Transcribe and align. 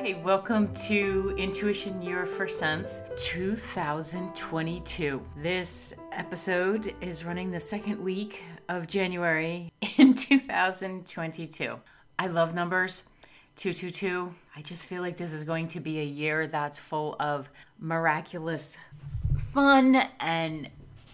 Hi, 0.00 0.14
welcome 0.22 0.72
to 0.86 1.34
Intuition 1.36 2.00
Your 2.00 2.24
First 2.24 2.60
Sense 2.60 3.02
2022. 3.16 5.20
This 5.42 5.92
episode 6.12 6.94
is 7.00 7.24
running 7.24 7.50
the 7.50 7.58
second 7.58 8.00
week 8.00 8.44
of 8.68 8.86
January 8.86 9.72
in 9.96 10.14
2022. 10.14 11.80
I 12.16 12.26
love 12.28 12.54
numbers. 12.54 13.02
222. 13.56 14.32
I 14.54 14.62
just 14.62 14.86
feel 14.86 15.02
like 15.02 15.16
this 15.16 15.32
is 15.32 15.42
going 15.42 15.66
to 15.66 15.80
be 15.80 15.98
a 15.98 16.04
year 16.04 16.46
that's 16.46 16.78
full 16.78 17.16
of 17.18 17.50
miraculous 17.80 18.76
fun 19.52 20.00
and 20.20 20.70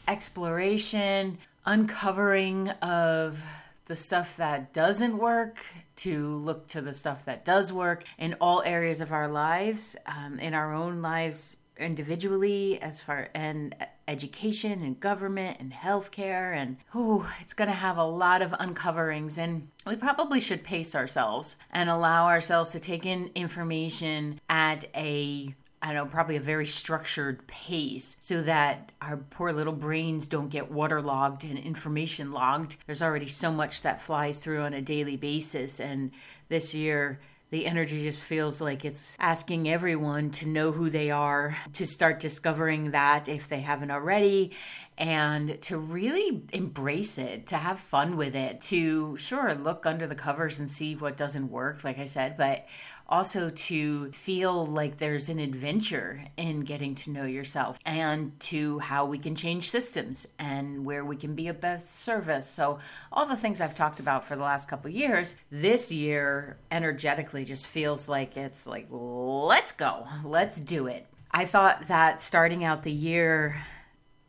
exploration, 0.06 1.38
uncovering 1.64 2.68
of 2.68 3.42
the 3.86 3.96
stuff 3.96 4.36
that 4.36 4.74
doesn't 4.74 5.16
work 5.16 5.64
to 5.96 6.36
look 6.36 6.66
to 6.68 6.80
the 6.80 6.94
stuff 6.94 7.24
that 7.24 7.44
does 7.44 7.72
work 7.72 8.04
in 8.18 8.34
all 8.40 8.62
areas 8.64 9.00
of 9.00 9.12
our 9.12 9.28
lives, 9.28 9.96
um, 10.06 10.38
in 10.38 10.54
our 10.54 10.72
own 10.72 11.02
lives 11.02 11.56
individually, 11.78 12.80
as 12.80 13.00
far 13.00 13.28
and 13.34 13.74
education 14.06 14.82
and 14.82 15.00
government 15.00 15.56
and 15.60 15.72
healthcare, 15.72 16.54
and 16.54 16.76
oh, 16.94 17.32
it's 17.40 17.52
going 17.52 17.68
to 17.68 17.74
have 17.74 17.96
a 17.96 18.04
lot 18.04 18.42
of 18.42 18.52
uncoverings. 18.52 19.38
And 19.38 19.68
we 19.86 19.96
probably 19.96 20.40
should 20.40 20.62
pace 20.62 20.94
ourselves 20.94 21.56
and 21.70 21.88
allow 21.88 22.26
ourselves 22.26 22.70
to 22.72 22.80
take 22.80 23.06
in 23.06 23.30
information 23.34 24.40
at 24.48 24.84
a 24.94 25.54
I 25.84 25.88
don't 25.88 25.96
know, 25.96 26.06
probably 26.06 26.36
a 26.36 26.40
very 26.40 26.64
structured 26.64 27.46
pace 27.46 28.16
so 28.18 28.40
that 28.40 28.90
our 29.02 29.18
poor 29.18 29.52
little 29.52 29.74
brains 29.74 30.28
don't 30.28 30.48
get 30.48 30.72
waterlogged 30.72 31.44
and 31.44 31.58
information 31.58 32.32
logged. 32.32 32.76
There's 32.86 33.02
already 33.02 33.26
so 33.26 33.52
much 33.52 33.82
that 33.82 34.00
flies 34.00 34.38
through 34.38 34.62
on 34.62 34.72
a 34.72 34.80
daily 34.80 35.18
basis. 35.18 35.80
And 35.80 36.12
this 36.48 36.74
year, 36.74 37.20
the 37.50 37.66
energy 37.66 38.02
just 38.02 38.24
feels 38.24 38.62
like 38.62 38.86
it's 38.86 39.14
asking 39.20 39.68
everyone 39.68 40.30
to 40.30 40.48
know 40.48 40.72
who 40.72 40.88
they 40.88 41.10
are, 41.10 41.54
to 41.74 41.86
start 41.86 42.18
discovering 42.18 42.92
that 42.92 43.28
if 43.28 43.50
they 43.50 43.60
haven't 43.60 43.90
already, 43.90 44.52
and 44.96 45.60
to 45.62 45.76
really 45.76 46.42
embrace 46.52 47.18
it, 47.18 47.46
to 47.48 47.56
have 47.56 47.78
fun 47.78 48.16
with 48.16 48.34
it, 48.34 48.60
to 48.62 49.16
sure 49.18 49.54
look 49.54 49.84
under 49.84 50.06
the 50.06 50.14
covers 50.14 50.58
and 50.58 50.70
see 50.70 50.96
what 50.96 51.18
doesn't 51.18 51.50
work, 51.50 51.84
like 51.84 51.98
I 51.98 52.06
said, 52.06 52.36
but 52.38 52.66
also 53.08 53.50
to 53.50 54.10
feel 54.12 54.66
like 54.66 54.98
there's 54.98 55.28
an 55.28 55.38
adventure 55.38 56.24
in 56.36 56.60
getting 56.60 56.94
to 56.94 57.10
know 57.10 57.24
yourself 57.24 57.78
and 57.84 58.38
to 58.40 58.78
how 58.78 59.04
we 59.04 59.18
can 59.18 59.34
change 59.34 59.70
systems 59.70 60.26
and 60.38 60.84
where 60.84 61.04
we 61.04 61.16
can 61.16 61.34
be 61.34 61.48
a 61.48 61.54
best 61.54 62.00
service. 62.00 62.46
So, 62.46 62.78
all 63.12 63.26
the 63.26 63.36
things 63.36 63.60
I've 63.60 63.74
talked 63.74 64.00
about 64.00 64.24
for 64.24 64.36
the 64.36 64.42
last 64.42 64.68
couple 64.68 64.90
years, 64.90 65.36
this 65.50 65.92
year 65.92 66.56
energetically 66.70 67.44
just 67.44 67.68
feels 67.68 68.08
like 68.08 68.36
it's 68.36 68.66
like, 68.66 68.86
let's 68.90 69.72
go, 69.72 70.06
let's 70.24 70.58
do 70.58 70.86
it. 70.86 71.06
I 71.30 71.46
thought 71.46 71.88
that 71.88 72.20
starting 72.20 72.62
out 72.62 72.84
the 72.84 72.92
year 72.92 73.64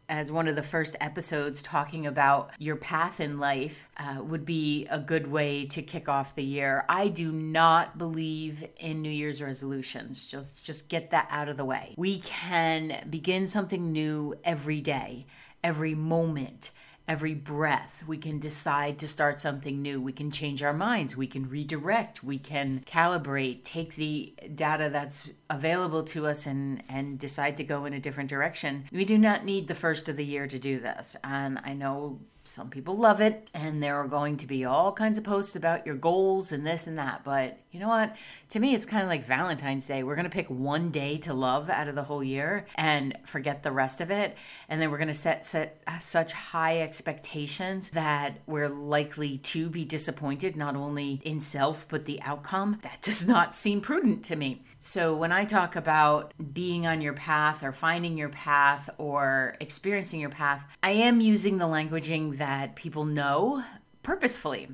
as 0.09 0.31
one 0.31 0.47
of 0.47 0.55
the 0.55 0.63
first 0.63 0.95
episodes 0.99 1.61
talking 1.61 2.07
about 2.07 2.51
your 2.59 2.75
path 2.75 3.19
in 3.19 3.39
life 3.39 3.89
uh, 3.97 4.21
would 4.21 4.45
be 4.45 4.85
a 4.89 4.99
good 4.99 5.27
way 5.27 5.65
to 5.65 5.81
kick 5.81 6.07
off 6.09 6.35
the 6.35 6.43
year. 6.43 6.85
I 6.89 7.07
do 7.07 7.31
not 7.31 7.97
believe 7.97 8.67
in 8.77 9.01
New 9.01 9.09
Year's 9.09 9.41
resolutions. 9.41 10.27
Just 10.27 10.63
just 10.63 10.89
get 10.89 11.11
that 11.11 11.27
out 11.29 11.49
of 11.49 11.57
the 11.57 11.65
way. 11.65 11.95
We 11.97 12.19
can 12.19 13.05
begin 13.09 13.47
something 13.47 13.91
new 13.91 14.35
every 14.43 14.81
day, 14.81 15.25
every 15.63 15.95
moment 15.95 16.71
every 17.07 17.33
breath. 17.33 18.03
We 18.07 18.17
can 18.17 18.39
decide 18.39 18.97
to 18.99 19.07
start 19.07 19.39
something 19.39 19.81
new. 19.81 20.01
We 20.01 20.13
can 20.13 20.31
change 20.31 20.63
our 20.63 20.73
minds. 20.73 21.15
We 21.15 21.27
can 21.27 21.49
redirect. 21.49 22.23
We 22.23 22.39
can 22.39 22.83
calibrate, 22.85 23.63
take 23.63 23.95
the 23.95 24.33
data 24.55 24.89
that's 24.91 25.29
available 25.49 26.03
to 26.03 26.27
us 26.27 26.47
and, 26.47 26.83
and 26.89 27.19
decide 27.19 27.57
to 27.57 27.63
go 27.63 27.85
in 27.85 27.93
a 27.93 27.99
different 27.99 28.29
direction. 28.29 28.85
We 28.91 29.05
do 29.05 29.17
not 29.17 29.45
need 29.45 29.67
the 29.67 29.75
first 29.75 30.09
of 30.09 30.17
the 30.17 30.25
year 30.25 30.47
to 30.47 30.59
do 30.59 30.79
this. 30.79 31.15
And 31.23 31.59
I 31.63 31.73
know 31.73 32.19
some 32.47 32.69
people 32.69 32.95
love 32.95 33.21
it, 33.21 33.49
and 33.53 33.81
there 33.81 33.95
are 33.95 34.07
going 34.07 34.37
to 34.37 34.47
be 34.47 34.65
all 34.65 34.91
kinds 34.91 35.17
of 35.17 35.23
posts 35.23 35.55
about 35.55 35.85
your 35.85 35.95
goals 35.95 36.51
and 36.51 36.65
this 36.65 36.87
and 36.87 36.97
that. 36.97 37.23
But 37.23 37.57
you 37.71 37.79
know 37.79 37.87
what? 37.87 38.15
To 38.49 38.59
me, 38.59 38.75
it's 38.75 38.85
kind 38.85 39.03
of 39.03 39.09
like 39.09 39.25
Valentine's 39.25 39.87
Day. 39.87 40.03
We're 40.03 40.15
going 40.15 40.29
to 40.29 40.29
pick 40.29 40.49
one 40.49 40.91
day 40.91 41.17
to 41.17 41.33
love 41.33 41.69
out 41.69 41.87
of 41.87 41.95
the 41.95 42.03
whole 42.03 42.23
year 42.23 42.65
and 42.75 43.17
forget 43.25 43.63
the 43.63 43.71
rest 43.71 43.99
of 43.99 44.11
it. 44.11 44.37
And 44.69 44.81
then 44.81 44.91
we're 44.91 44.97
going 44.97 45.07
to 45.07 45.13
set, 45.13 45.43
set 45.43 45.81
uh, 45.87 45.97
such 45.99 46.31
high 46.31 46.81
expectations 46.81 47.89
that 47.91 48.39
we're 48.45 48.69
likely 48.69 49.39
to 49.39 49.69
be 49.69 49.83
disappointed, 49.83 50.55
not 50.55 50.75
only 50.75 51.21
in 51.23 51.39
self, 51.39 51.87
but 51.89 52.05
the 52.05 52.21
outcome. 52.21 52.79
That 52.83 53.01
does 53.01 53.27
not 53.27 53.55
seem 53.55 53.81
prudent 53.81 54.23
to 54.25 54.35
me. 54.35 54.63
So, 54.87 55.15
when 55.15 55.31
I 55.31 55.45
talk 55.45 55.75
about 55.75 56.31
being 56.53 56.85
on 56.85 57.01
your 57.01 57.13
path 57.13 57.63
or 57.63 57.71
finding 57.71 58.19
your 58.19 58.29
path 58.29 58.87
or 58.99 59.55
experiencing 59.59 60.19
your 60.19 60.29
path, 60.29 60.63
I 60.83 60.91
am 60.91 61.21
using 61.21 61.57
the 61.57 61.65
languaging 61.65 62.37
that 62.37 62.75
people 62.75 63.03
know 63.03 63.63
purposefully 64.03 64.67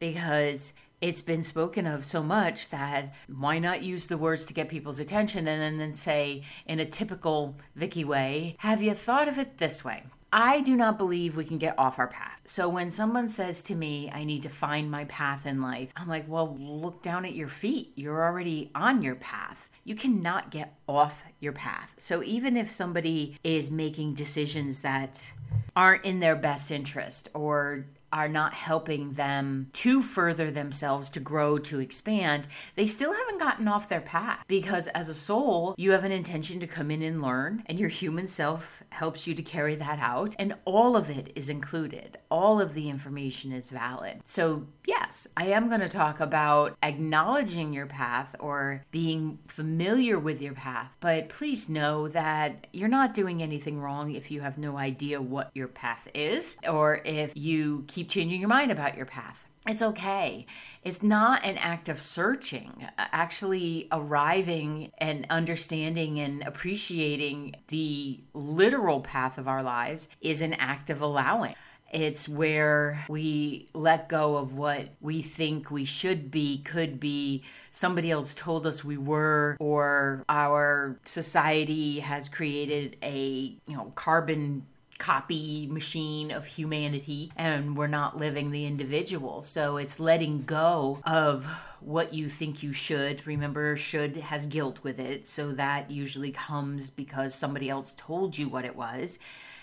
because 0.00 0.72
it's 1.00 1.22
been 1.22 1.44
spoken 1.44 1.86
of 1.86 2.04
so 2.04 2.24
much 2.24 2.70
that 2.70 3.14
why 3.28 3.60
not 3.60 3.84
use 3.84 4.08
the 4.08 4.18
words 4.18 4.46
to 4.46 4.52
get 4.52 4.68
people's 4.68 4.98
attention 4.98 5.46
and 5.46 5.62
then, 5.62 5.78
then 5.78 5.94
say 5.94 6.42
in 6.66 6.80
a 6.80 6.84
typical 6.84 7.54
Vicki 7.76 8.04
way, 8.04 8.56
have 8.58 8.82
you 8.82 8.94
thought 8.94 9.28
of 9.28 9.38
it 9.38 9.58
this 9.58 9.84
way? 9.84 10.02
I 10.32 10.62
do 10.62 10.76
not 10.76 10.96
believe 10.96 11.36
we 11.36 11.44
can 11.44 11.58
get 11.58 11.78
off 11.78 11.98
our 11.98 12.08
path. 12.08 12.40
So 12.46 12.66
when 12.66 12.90
someone 12.90 13.28
says 13.28 13.60
to 13.62 13.74
me, 13.74 14.10
I 14.14 14.24
need 14.24 14.42
to 14.44 14.48
find 14.48 14.90
my 14.90 15.04
path 15.04 15.44
in 15.44 15.60
life, 15.60 15.92
I'm 15.94 16.08
like, 16.08 16.26
well, 16.26 16.56
look 16.58 17.02
down 17.02 17.26
at 17.26 17.34
your 17.34 17.48
feet. 17.48 17.92
You're 17.96 18.24
already 18.24 18.70
on 18.74 19.02
your 19.02 19.16
path. 19.16 19.68
You 19.84 19.94
cannot 19.94 20.50
get 20.50 20.74
off 20.88 21.22
your 21.40 21.52
path. 21.52 21.92
So 21.98 22.22
even 22.22 22.56
if 22.56 22.70
somebody 22.70 23.36
is 23.44 23.70
making 23.70 24.14
decisions 24.14 24.80
that 24.80 25.32
aren't 25.76 26.04
in 26.04 26.20
their 26.20 26.36
best 26.36 26.70
interest 26.70 27.28
or 27.34 27.84
are 28.12 28.28
not 28.28 28.54
helping 28.54 29.12
them 29.14 29.68
to 29.72 30.02
further 30.02 30.50
themselves, 30.50 31.10
to 31.10 31.20
grow, 31.20 31.58
to 31.58 31.80
expand, 31.80 32.46
they 32.76 32.86
still 32.86 33.12
haven't 33.12 33.40
gotten 33.40 33.68
off 33.68 33.88
their 33.88 34.00
path. 34.00 34.44
Because 34.46 34.88
as 34.88 35.08
a 35.08 35.14
soul, 35.14 35.74
you 35.78 35.92
have 35.92 36.04
an 36.04 36.12
intention 36.12 36.60
to 36.60 36.66
come 36.66 36.90
in 36.90 37.02
and 37.02 37.22
learn, 37.22 37.62
and 37.66 37.78
your 37.78 37.88
human 37.88 38.26
self 38.26 38.82
helps 38.90 39.26
you 39.26 39.34
to 39.34 39.42
carry 39.42 39.74
that 39.76 39.98
out. 39.98 40.34
And 40.38 40.54
all 40.64 40.96
of 40.96 41.10
it 41.10 41.32
is 41.34 41.48
included, 41.48 42.18
all 42.30 42.60
of 42.60 42.74
the 42.74 42.88
information 42.88 43.52
is 43.52 43.70
valid. 43.70 44.20
So, 44.24 44.66
yes, 44.86 45.26
I 45.36 45.46
am 45.46 45.68
going 45.68 45.80
to 45.80 45.88
talk 45.88 46.20
about 46.20 46.76
acknowledging 46.82 47.72
your 47.72 47.86
path 47.86 48.36
or 48.40 48.84
being 48.90 49.38
familiar 49.46 50.18
with 50.18 50.42
your 50.42 50.54
path. 50.54 50.90
But 51.00 51.28
please 51.28 51.68
know 51.68 52.08
that 52.08 52.66
you're 52.72 52.88
not 52.88 53.14
doing 53.14 53.42
anything 53.42 53.80
wrong 53.80 54.14
if 54.14 54.30
you 54.30 54.40
have 54.40 54.58
no 54.58 54.76
idea 54.76 55.20
what 55.20 55.50
your 55.54 55.68
path 55.68 56.08
is 56.14 56.56
or 56.68 57.00
if 57.04 57.36
you 57.36 57.84
keep 57.86 58.01
keep 58.02 58.10
changing 58.10 58.40
your 58.40 58.48
mind 58.48 58.72
about 58.72 58.96
your 58.96 59.06
path. 59.06 59.46
It's 59.68 59.82
okay. 59.82 60.46
It's 60.82 61.04
not 61.04 61.44
an 61.44 61.56
act 61.58 61.88
of 61.88 62.00
searching. 62.00 62.88
Uh, 62.98 63.04
actually, 63.12 63.86
arriving 63.92 64.90
and 64.98 65.24
understanding 65.30 66.18
and 66.18 66.42
appreciating 66.42 67.54
the 67.68 68.18
literal 68.34 69.00
path 69.00 69.38
of 69.38 69.46
our 69.46 69.62
lives 69.62 70.08
is 70.20 70.42
an 70.42 70.54
act 70.54 70.90
of 70.90 71.00
allowing. 71.00 71.54
It's 71.92 72.28
where 72.28 73.04
we 73.08 73.68
let 73.74 74.08
go 74.08 74.36
of 74.36 74.54
what 74.54 74.88
we 75.00 75.22
think 75.22 75.70
we 75.70 75.84
should 75.84 76.30
be, 76.30 76.62
could 76.62 76.98
be, 76.98 77.44
somebody 77.70 78.10
else 78.10 78.34
told 78.34 78.66
us 78.66 78.82
we 78.82 78.96
were, 78.96 79.56
or 79.60 80.24
our 80.28 80.98
society 81.04 82.00
has 82.00 82.30
created 82.30 82.96
a, 83.02 83.56
you 83.66 83.76
know, 83.76 83.92
carbon 83.94 84.66
copy 85.02 85.66
machine 85.66 86.30
of 86.30 86.46
humanity 86.46 87.32
and 87.36 87.76
we're 87.76 87.88
not 87.88 88.16
living 88.16 88.52
the 88.52 88.64
individual. 88.64 89.42
So 89.42 89.76
it's 89.76 89.98
letting 89.98 90.44
go 90.44 91.00
of 91.04 91.44
what 91.80 92.14
you 92.14 92.28
think 92.28 92.62
you 92.62 92.72
should. 92.72 93.26
Remember, 93.26 93.76
should 93.76 94.16
has 94.18 94.46
guilt 94.46 94.78
with 94.84 95.00
it. 95.00 95.26
So 95.26 95.50
that 95.54 95.90
usually 95.90 96.30
comes 96.30 96.88
because 96.88 97.34
somebody 97.34 97.68
else 97.68 97.94
told 97.96 98.38
you 98.38 98.48
what 98.48 98.64
it 98.64 98.76
was 98.76 99.18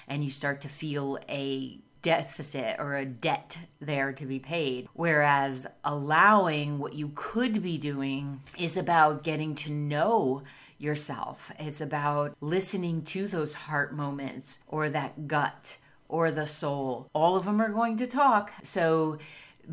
and 0.09 0.25
you 0.25 0.29
start 0.29 0.59
to 0.61 0.67
feel 0.67 1.17
a 1.29 1.79
deficit 2.01 2.75
or 2.77 2.95
a 2.95 3.05
debt 3.05 3.57
there 3.79 4.11
to 4.11 4.25
be 4.25 4.39
paid. 4.39 4.89
Whereas 4.93 5.67
allowing 5.85 6.79
what 6.79 6.95
you 6.95 7.11
could 7.15 7.63
be 7.63 7.77
doing 7.77 8.41
is 8.57 8.75
about 8.75 9.23
getting 9.23 9.55
to 9.55 9.71
know 9.71 10.43
yourself. 10.79 11.51
It's 11.59 11.81
about 11.81 12.35
listening 12.41 13.03
to 13.03 13.27
those 13.27 13.53
heart 13.53 13.93
moments 13.93 14.59
or 14.67 14.89
that 14.89 15.27
gut 15.27 15.77
or 16.07 16.31
the 16.31 16.47
soul. 16.47 17.09
All 17.13 17.35
of 17.35 17.45
them 17.45 17.61
are 17.61 17.69
going 17.69 17.97
to 17.97 18.07
talk. 18.07 18.51
So 18.63 19.19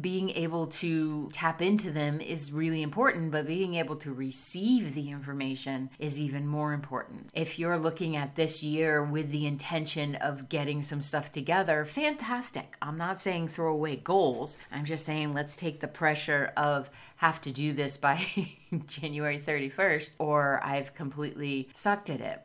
being 0.00 0.30
able 0.30 0.66
to 0.66 1.28
tap 1.32 1.62
into 1.62 1.90
them 1.90 2.20
is 2.20 2.52
really 2.52 2.82
important, 2.82 3.30
but 3.30 3.46
being 3.46 3.74
able 3.74 3.96
to 3.96 4.12
receive 4.12 4.94
the 4.94 5.10
information 5.10 5.90
is 5.98 6.20
even 6.20 6.46
more 6.46 6.72
important. 6.72 7.30
If 7.34 7.58
you're 7.58 7.78
looking 7.78 8.16
at 8.16 8.34
this 8.34 8.62
year 8.62 9.02
with 9.02 9.30
the 9.30 9.46
intention 9.46 10.16
of 10.16 10.48
getting 10.48 10.82
some 10.82 11.00
stuff 11.00 11.32
together, 11.32 11.84
fantastic. 11.84 12.76
I'm 12.82 12.98
not 12.98 13.18
saying 13.18 13.48
throw 13.48 13.72
away 13.72 13.96
goals. 13.96 14.56
I'm 14.70 14.84
just 14.84 15.06
saying 15.06 15.34
let's 15.34 15.56
take 15.56 15.80
the 15.80 15.88
pressure 15.88 16.52
of 16.56 16.90
have 17.16 17.40
to 17.42 17.52
do 17.52 17.72
this 17.72 17.96
by 17.96 18.24
January 18.86 19.38
31st 19.38 20.16
or 20.18 20.60
I've 20.62 20.94
completely 20.94 21.68
sucked 21.72 22.10
at 22.10 22.20
it. 22.20 22.42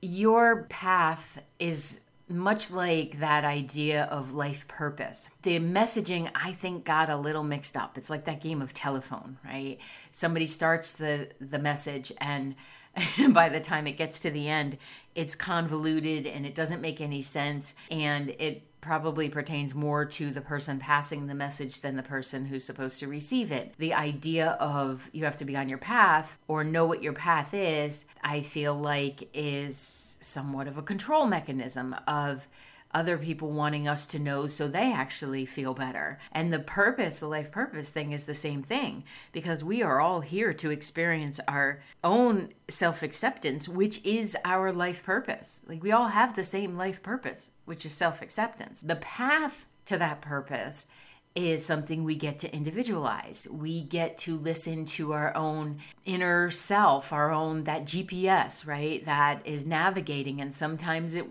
Your 0.00 0.64
path 0.64 1.42
is 1.58 2.00
much 2.28 2.70
like 2.70 3.20
that 3.20 3.44
idea 3.44 4.04
of 4.04 4.34
life 4.34 4.66
purpose. 4.66 5.28
The 5.42 5.58
messaging, 5.60 6.30
I 6.34 6.52
think, 6.52 6.84
got 6.84 7.10
a 7.10 7.16
little 7.16 7.44
mixed 7.44 7.76
up. 7.76 7.98
It's 7.98 8.08
like 8.08 8.24
that 8.24 8.40
game 8.40 8.62
of 8.62 8.72
telephone, 8.72 9.38
right? 9.44 9.78
Somebody 10.10 10.46
starts 10.46 10.92
the, 10.92 11.28
the 11.40 11.58
message, 11.58 12.12
and 12.18 12.54
by 13.30 13.48
the 13.48 13.60
time 13.60 13.86
it 13.86 13.96
gets 13.96 14.20
to 14.20 14.30
the 14.30 14.48
end, 14.48 14.78
it's 15.14 15.34
convoluted 15.34 16.26
and 16.26 16.46
it 16.46 16.54
doesn't 16.54 16.80
make 16.80 17.00
any 17.00 17.20
sense. 17.20 17.74
And 17.90 18.30
it 18.38 18.62
probably 18.84 19.28
pertains 19.30 19.74
more 19.74 20.04
to 20.04 20.30
the 20.30 20.40
person 20.40 20.78
passing 20.78 21.26
the 21.26 21.34
message 21.34 21.80
than 21.80 21.96
the 21.96 22.02
person 22.02 22.44
who's 22.44 22.64
supposed 22.64 23.00
to 23.00 23.08
receive 23.08 23.50
it. 23.50 23.74
The 23.78 23.94
idea 23.94 24.50
of 24.60 25.08
you 25.12 25.24
have 25.24 25.38
to 25.38 25.44
be 25.44 25.56
on 25.56 25.68
your 25.68 25.78
path 25.78 26.38
or 26.46 26.62
know 26.62 26.84
what 26.84 27.02
your 27.02 27.14
path 27.14 27.54
is, 27.54 28.04
I 28.22 28.42
feel 28.42 28.74
like 28.74 29.28
is 29.32 30.18
somewhat 30.20 30.68
of 30.68 30.76
a 30.76 30.82
control 30.82 31.26
mechanism 31.26 31.96
of 32.06 32.46
other 32.94 33.18
people 33.18 33.50
wanting 33.50 33.88
us 33.88 34.06
to 34.06 34.18
know 34.18 34.46
so 34.46 34.68
they 34.68 34.92
actually 34.92 35.44
feel 35.44 35.74
better. 35.74 36.18
And 36.32 36.52
the 36.52 36.60
purpose, 36.60 37.20
the 37.20 37.26
life 37.26 37.50
purpose 37.50 37.90
thing 37.90 38.12
is 38.12 38.24
the 38.24 38.34
same 38.34 38.62
thing 38.62 39.04
because 39.32 39.64
we 39.64 39.82
are 39.82 40.00
all 40.00 40.20
here 40.20 40.52
to 40.54 40.70
experience 40.70 41.40
our 41.48 41.80
own 42.02 42.50
self 42.68 43.02
acceptance, 43.02 43.68
which 43.68 44.04
is 44.04 44.36
our 44.44 44.72
life 44.72 45.02
purpose. 45.02 45.60
Like 45.66 45.82
we 45.82 45.92
all 45.92 46.08
have 46.08 46.36
the 46.36 46.44
same 46.44 46.76
life 46.76 47.02
purpose, 47.02 47.50
which 47.64 47.84
is 47.84 47.92
self 47.92 48.22
acceptance. 48.22 48.80
The 48.80 48.96
path 48.96 49.66
to 49.86 49.98
that 49.98 50.20
purpose 50.20 50.86
is 51.34 51.64
something 51.64 52.04
we 52.04 52.14
get 52.14 52.38
to 52.38 52.54
individualize. 52.54 53.48
We 53.50 53.82
get 53.82 54.16
to 54.18 54.36
listen 54.36 54.84
to 54.84 55.12
our 55.12 55.36
own 55.36 55.78
inner 56.04 56.50
self, 56.50 57.12
our 57.12 57.32
own 57.32 57.64
that 57.64 57.84
GPS, 57.86 58.64
right? 58.66 59.04
That 59.04 59.44
is 59.44 59.66
navigating 59.66 60.40
and 60.40 60.54
sometimes 60.54 61.16
it 61.16 61.26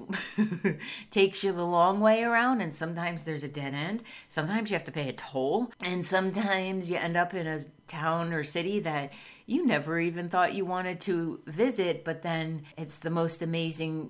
takes 1.09 1.43
you 1.43 1.53
the 1.53 1.65
long 1.65 2.01
way 2.01 2.23
around 2.23 2.59
and 2.59 2.73
sometimes 2.73 3.23
there's 3.23 3.43
a 3.43 3.47
dead 3.47 3.73
end. 3.73 4.03
Sometimes 4.27 4.69
you 4.69 4.75
have 4.75 4.83
to 4.85 4.91
pay 4.91 5.07
a 5.07 5.13
toll 5.13 5.71
and 5.83 6.05
sometimes 6.05 6.89
you 6.89 6.97
end 6.97 7.15
up 7.15 7.33
in 7.33 7.47
a 7.47 7.59
town 7.87 8.33
or 8.33 8.43
city 8.43 8.79
that 8.79 9.13
you 9.45 9.65
never 9.65 9.99
even 9.99 10.27
thought 10.27 10.53
you 10.53 10.65
wanted 10.65 10.99
to 11.01 11.39
visit, 11.45 12.03
but 12.03 12.23
then 12.23 12.63
it's 12.77 12.97
the 12.97 13.09
most 13.09 13.41
amazing 13.41 14.09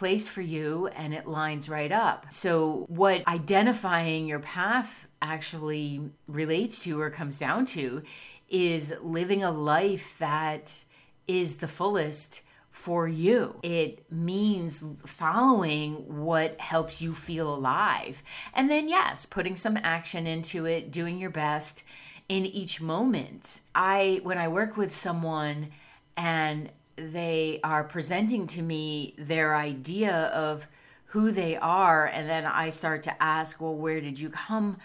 place 0.00 0.26
for 0.26 0.40
you 0.40 0.86
and 0.96 1.12
it 1.12 1.26
lines 1.26 1.68
right 1.68 1.92
up. 1.92 2.24
So, 2.30 2.86
what 2.88 3.28
identifying 3.28 4.26
your 4.26 4.38
path 4.38 5.06
actually 5.20 6.00
relates 6.26 6.80
to 6.84 6.98
or 6.98 7.10
comes 7.10 7.38
down 7.38 7.66
to 7.66 8.02
is 8.48 8.94
living 9.02 9.44
a 9.44 9.50
life 9.50 10.16
that 10.18 10.84
is 11.28 11.58
the 11.58 11.68
fullest 11.68 12.40
for 12.70 13.06
you. 13.06 13.60
It 13.62 14.10
means 14.10 14.82
following 15.04 16.22
what 16.24 16.58
helps 16.58 17.02
you 17.02 17.12
feel 17.12 17.52
alive. 17.54 18.22
And 18.54 18.70
then, 18.70 18.88
yes, 18.88 19.26
putting 19.26 19.54
some 19.54 19.76
action 19.82 20.26
into 20.26 20.64
it, 20.64 20.90
doing 20.90 21.18
your 21.18 21.28
best 21.28 21.84
in 22.26 22.46
each 22.46 22.80
moment. 22.80 23.60
I, 23.74 24.20
when 24.22 24.38
I 24.38 24.48
work 24.48 24.78
with 24.78 24.92
someone 24.92 25.68
and 26.16 26.70
they 27.00 27.60
are 27.64 27.84
presenting 27.84 28.46
to 28.48 28.62
me 28.62 29.14
their 29.18 29.56
idea 29.56 30.26
of 30.26 30.68
who 31.06 31.30
they 31.30 31.56
are 31.56 32.06
and 32.06 32.28
then 32.28 32.46
I 32.46 32.70
start 32.70 33.02
to 33.04 33.22
ask, 33.22 33.60
well, 33.60 33.74
where 33.74 34.00
did 34.00 34.18
you 34.18 34.30
come 34.30 34.76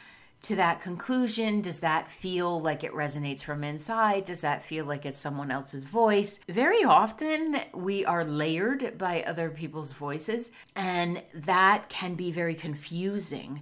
to 0.45 0.56
that 0.56 0.81
conclusion? 0.81 1.62
Does 1.62 1.79
that 1.79 2.12
feel 2.12 2.59
like 2.59 2.83
it 2.83 2.94
resonates 2.94 3.44
from 3.44 3.63
inside? 3.63 4.25
Does 4.25 4.41
that 4.41 4.63
feel 4.63 4.85
like 4.85 5.06
it's 5.06 5.19
someone 5.19 5.51
else's 5.51 5.83
voice? 5.83 6.39
Very 6.47 6.83
often 6.83 7.57
we 7.73 8.06
are 8.06 8.23
layered 8.23 8.97
by 8.97 9.23
other 9.23 9.50
people's 9.50 9.91
voices, 9.91 10.51
and 10.75 11.23
that 11.33 11.89
can 11.89 12.13
be 12.13 12.31
very 12.31 12.53
confusing 12.53 13.61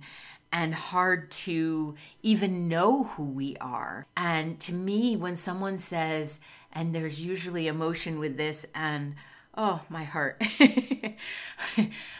and 0.52 0.76
hard 0.76 1.32
to 1.32 1.96
even 2.22 2.68
know 2.68 3.06
who 3.06 3.26
we 3.30 3.58
are. 3.58 4.06
And 4.16 4.60
to 4.62 4.74
me, 4.74 5.16
when 5.16 5.36
someone 5.36 5.78
says, 5.78 6.40
and 6.74 6.94
there's 6.94 7.24
usually 7.24 7.68
emotion 7.68 8.20
with 8.20 8.38
this 8.38 8.66
and 8.76 9.16
oh 9.56 9.82
my 9.90 10.04
heart. 10.04 10.42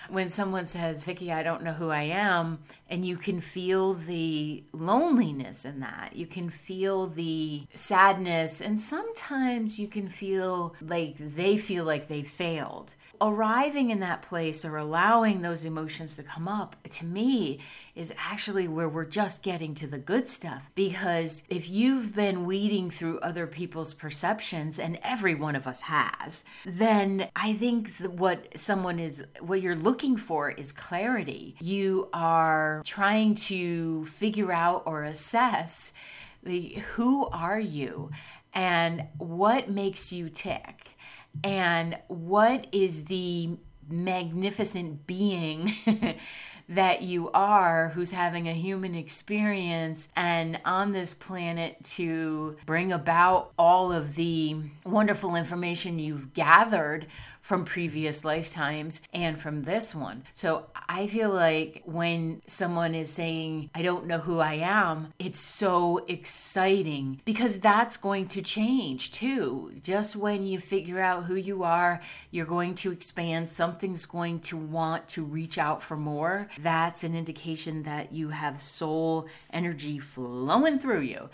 When 0.10 0.30
someone 0.30 0.66
says 0.66 1.04
vicki 1.04 1.32
i 1.32 1.42
don't 1.42 1.64
know 1.64 1.74
who 1.74 1.90
i 1.90 2.04
am 2.04 2.60
and 2.94 3.04
you 3.04 3.18
can 3.18 3.42
feel 3.42 3.96
the 3.96 4.64
loneliness 4.72 5.66
in 5.66 5.80
that. 5.80 6.16
You 6.16 6.28
can 6.28 6.52
feel 6.52 7.08
the 7.08 7.64
sadness 7.74 8.62
and 8.62 8.80
sometimes 8.80 9.80
you 9.80 9.88
can 9.88 10.10
feel 10.10 10.76
like 10.80 11.16
they 11.18 11.58
feel 11.58 11.86
like 11.86 12.08
they 12.08 12.22
failed. 12.22 12.94
Arriving 13.20 13.90
in 13.90 14.00
that 14.02 14.22
place 14.22 14.64
or 14.64 14.78
allowing 14.78 15.42
those 15.42 15.66
emotions 15.66 16.18
to 16.18 16.24
come 16.24 16.48
up 16.48 16.76
to 16.84 17.04
me 17.04 17.60
is 17.96 18.14
actually 18.16 18.68
where 18.68 18.90
we're 18.90 19.06
just 19.06 19.42
getting 19.42 19.74
to 19.74 19.88
the 19.88 19.98
good 19.98 20.30
stuff. 20.30 20.70
Because 20.76 21.42
if 21.50 21.68
you've 21.68 22.14
been 22.14 22.46
weeding 22.46 22.92
through 22.92 23.18
other 23.22 23.48
people's 23.48 23.96
perceptions 23.96 24.78
and 24.78 25.00
every 25.02 25.34
one 25.34 25.56
of 25.56 25.66
us 25.66 25.82
has 25.82 26.44
then 26.64 27.23
i 27.36 27.54
think 27.54 27.90
what 27.98 28.58
someone 28.58 29.00
is 29.00 29.26
what 29.40 29.62
you're 29.62 29.76
looking 29.76 30.18
for 30.18 30.50
is 30.52 30.72
clarity. 30.72 31.56
You 31.62 32.10
are 32.14 32.82
trying 32.86 33.36
to 33.36 34.06
figure 34.06 34.52
out 34.52 34.84
or 34.86 35.04
assess 35.04 35.94
the 36.44 36.82
who 36.96 37.28
are 37.28 37.60
you 37.60 38.12
and 38.54 39.06
what 39.18 39.70
makes 39.70 40.12
you 40.12 40.30
tick 40.30 40.90
and 41.44 41.98
what 42.08 42.68
is 42.72 43.06
the 43.06 43.58
magnificent 43.90 45.06
being 45.08 45.74
that 46.70 47.02
you 47.02 47.30
are 47.32 47.90
who's 47.90 48.12
having 48.12 48.48
a 48.48 48.54
human 48.54 48.96
experience 48.96 50.10
and 50.16 50.60
on 50.66 50.92
this 50.92 51.14
planet 51.14 51.84
to 51.84 52.56
bring 52.66 52.92
about 52.92 53.52
all 53.58 53.92
of 53.92 54.16
the 54.16 54.56
wonderful 54.86 55.36
information 55.36 56.00
you've 56.00 56.34
gathered 56.34 57.06
from 57.44 57.66
previous 57.66 58.24
lifetimes 58.24 59.02
and 59.14 59.38
from 59.38 59.64
this 59.64 59.94
one. 59.94 60.24
So 60.34 60.68
I 60.88 61.08
feel 61.08 61.30
like 61.30 61.82
when 61.84 62.42
someone 62.48 62.96
is 62.96 63.10
saying, 63.10 63.70
I 63.76 63.82
don't 63.82 64.08
know 64.08 64.20
who 64.20 64.40
I 64.40 64.54
am, 64.54 65.14
it's 65.20 65.40
so 65.40 65.98
exciting 66.08 67.22
because 67.26 67.60
that's 67.60 67.98
going 67.98 68.30
to 68.30 68.42
change 68.42 69.12
too. 69.12 69.74
Just 69.84 70.16
when 70.16 70.46
you 70.46 70.58
figure 70.58 71.02
out 71.02 71.26
who 71.26 71.36
you 71.36 71.64
are, 71.64 72.00
you're 72.32 72.46
going 72.46 72.76
to 72.76 72.94
expand, 72.94 73.50
something's 73.50 74.06
going 74.06 74.40
to 74.40 74.56
want 74.56 75.10
to 75.10 75.26
reach 75.26 75.58
out 75.58 75.84
for 75.84 75.98
more. 75.98 76.48
That's 76.62 77.04
an 77.04 77.14
indication 77.14 77.84
that 77.84 78.14
you 78.14 78.30
have 78.30 78.62
soul 78.62 79.28
energy 79.52 80.00
flowing 80.00 80.80
through 80.80 81.02
you 81.02 81.30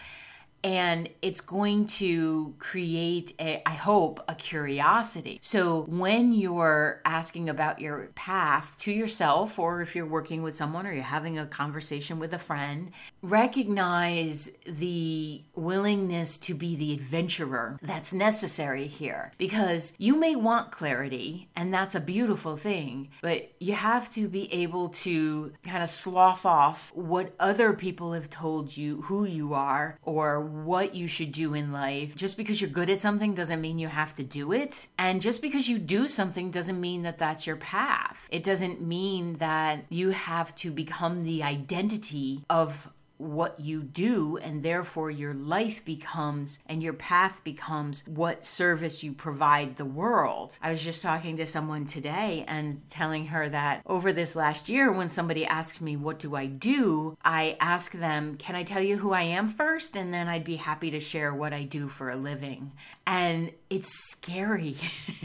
and 0.63 1.09
it's 1.21 1.41
going 1.41 1.87
to 1.87 2.53
create 2.59 3.33
a, 3.39 3.61
I 3.65 3.73
hope 3.73 4.23
a 4.27 4.35
curiosity. 4.35 5.39
So 5.41 5.81
when 5.83 6.33
you're 6.33 7.01
asking 7.05 7.49
about 7.49 7.79
your 7.79 8.09
path 8.15 8.75
to 8.79 8.91
yourself 8.91 9.57
or 9.57 9.81
if 9.81 9.95
you're 9.95 10.05
working 10.05 10.43
with 10.43 10.55
someone 10.55 10.85
or 10.85 10.93
you're 10.93 11.03
having 11.03 11.37
a 11.37 11.45
conversation 11.45 12.19
with 12.19 12.33
a 12.33 12.39
friend 12.39 12.91
recognize 13.21 14.51
the 14.65 15.41
willingness 15.55 16.37
to 16.37 16.53
be 16.53 16.75
the 16.75 16.93
adventurer 16.93 17.79
that's 17.81 18.13
necessary 18.13 18.87
here. 18.87 19.31
Because 19.37 19.93
you 19.97 20.19
may 20.19 20.35
want 20.35 20.71
clarity 20.71 21.49
and 21.55 21.73
that's 21.73 21.95
a 21.95 21.99
beautiful 21.99 22.57
thing 22.57 23.09
but 23.21 23.51
you 23.59 23.73
have 23.73 24.09
to 24.11 24.27
be 24.27 24.51
able 24.53 24.89
to 24.89 25.53
kind 25.63 25.83
of 25.83 25.89
slough 25.89 26.45
off 26.45 26.91
what 26.93 27.33
other 27.39 27.73
people 27.73 28.13
have 28.13 28.29
told 28.29 28.75
you 28.75 29.01
who 29.03 29.25
you 29.25 29.53
are 29.53 29.97
or 30.03 30.48
what 30.49 30.95
you 30.95 31.07
should 31.07 31.31
do 31.31 31.53
in 31.53 31.71
life. 31.71 32.15
Just 32.15 32.37
because 32.37 32.61
you're 32.61 32.69
good 32.69 32.89
at 32.89 33.01
something 33.01 33.33
doesn't 33.33 33.61
mean 33.61 33.79
you 33.79 33.87
have 33.87 34.15
to 34.15 34.23
do 34.23 34.51
it. 34.51 34.87
And 34.97 35.21
just 35.21 35.41
because 35.41 35.69
you 35.69 35.79
do 35.79 36.07
something 36.07 36.51
doesn't 36.51 36.79
mean 36.79 37.03
that 37.03 37.17
that's 37.17 37.47
your 37.47 37.55
path. 37.55 38.27
It 38.29 38.43
doesn't 38.43 38.81
mean 38.81 39.37
that 39.37 39.85
you 39.89 40.09
have 40.09 40.55
to 40.55 40.71
become 40.71 41.23
the 41.23 41.43
identity 41.43 42.43
of 42.49 42.91
what 43.19 43.59
you 43.59 43.83
do, 43.83 44.37
and 44.37 44.63
therefore 44.63 45.11
your 45.11 45.33
life 45.33 45.83
becomes 45.83 46.59
and 46.65 46.81
your 46.81 46.93
path 46.93 47.43
becomes 47.43 48.01
what 48.07 48.45
service 48.45 49.03
you 49.03 49.11
provide 49.11 49.75
the 49.75 49.85
world. 49.85 50.57
I 50.61 50.71
was 50.71 50.81
just 50.81 51.01
talking 51.01 51.35
to 51.35 51.45
someone 51.45 51.85
today 51.85 52.45
and 52.47 52.79
telling 52.89 53.27
her 53.27 53.49
that 53.49 53.81
over 53.85 54.13
this 54.13 54.37
last 54.37 54.69
year, 54.69 54.91
when 54.91 55.09
somebody 55.09 55.45
asks 55.45 55.81
me, 55.81 55.97
What 55.97 56.19
do 56.19 56.35
I 56.35 56.45
do? 56.45 57.17
I 57.23 57.57
ask 57.59 57.91
them, 57.91 58.37
Can 58.37 58.55
I 58.55 58.63
tell 58.63 58.81
you 58.81 58.97
who 58.97 59.11
I 59.11 59.23
am 59.23 59.49
first? 59.49 59.97
And 59.97 60.13
then 60.13 60.29
I'd 60.29 60.45
be 60.45 60.55
happy 60.55 60.89
to 60.91 60.99
share 61.01 61.33
what 61.33 61.53
I 61.53 61.63
do 61.63 61.89
for 61.89 62.09
a 62.09 62.15
living. 62.15 62.71
And 63.05 63.51
it's 63.69 64.11
scary 64.11 64.77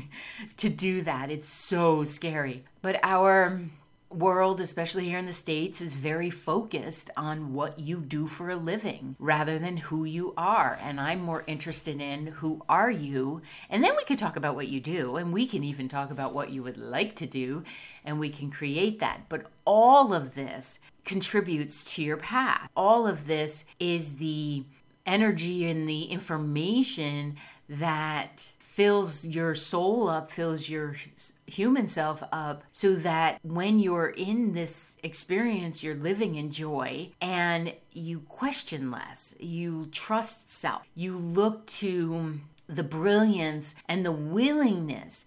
to 0.56 0.68
do 0.68 1.02
that. 1.02 1.30
It's 1.30 1.48
so 1.48 2.02
scary. 2.02 2.64
But 2.82 2.98
our 3.04 3.60
world, 4.14 4.61
especially 4.61 5.06
here 5.06 5.18
in 5.18 5.26
the 5.26 5.33
States, 5.33 5.80
is 5.80 5.94
very 5.94 6.30
focused 6.30 7.11
on 7.16 7.52
what 7.52 7.78
you 7.78 8.00
do 8.00 8.26
for 8.26 8.50
a 8.50 8.56
living 8.56 9.16
rather 9.18 9.59
than 9.59 9.76
who 9.76 10.04
you 10.04 10.35
are. 10.37 10.78
And 10.80 11.00
I'm 11.00 11.21
more 11.21 11.44
interested 11.47 12.00
in 12.00 12.28
who 12.28 12.62
are 12.68 12.90
you. 12.90 13.42
And 13.68 13.83
then 13.83 13.97
we 13.97 14.04
can 14.04 14.16
talk 14.16 14.37
about 14.37 14.54
what 14.54 14.68
you 14.68 14.80
do, 14.80 15.16
and 15.16 15.33
we 15.33 15.47
can 15.47 15.64
even 15.64 15.88
talk 15.88 16.11
about 16.11 16.35
what 16.35 16.50
you 16.50 16.62
would 16.62 16.78
like 16.78 17.16
to 17.16 17.26
do, 17.26 17.64
and 18.04 18.18
we 18.18 18.30
can 18.30 18.50
create 18.50 19.00
that. 19.00 19.28
But 19.28 19.47
all 19.64 20.14
of 20.14 20.35
this 20.35 20.80
contributes 21.04 21.85
to 21.94 22.02
your 22.02 22.16
path. 22.16 22.68
All 22.76 23.06
of 23.06 23.26
this 23.26 23.64
is 23.78 24.16
the 24.16 24.64
energy 25.06 25.68
and 25.68 25.88
the 25.88 26.04
information 26.04 27.37
that 27.68 28.54
fills 28.59 29.26
your 29.26 29.54
soul 29.54 30.09
up, 30.09 30.30
fills 30.30 30.68
your 30.68 30.97
human 31.46 31.88
self 31.88 32.22
up, 32.32 32.64
so 32.72 32.94
that 32.94 33.38
when 33.42 33.78
you're 33.78 34.08
in 34.08 34.54
this 34.54 34.96
experience, 35.02 35.82
you're 35.82 35.94
living 35.94 36.36
in 36.36 36.50
joy 36.50 37.10
and 37.20 37.74
you 37.92 38.20
question 38.28 38.90
less, 38.90 39.34
you 39.38 39.86
trust 39.92 40.50
self, 40.50 40.82
you 40.94 41.16
look 41.16 41.66
to 41.66 42.40
the 42.66 42.82
brilliance 42.82 43.74
and 43.88 44.04
the 44.04 44.12
willingness 44.12 45.26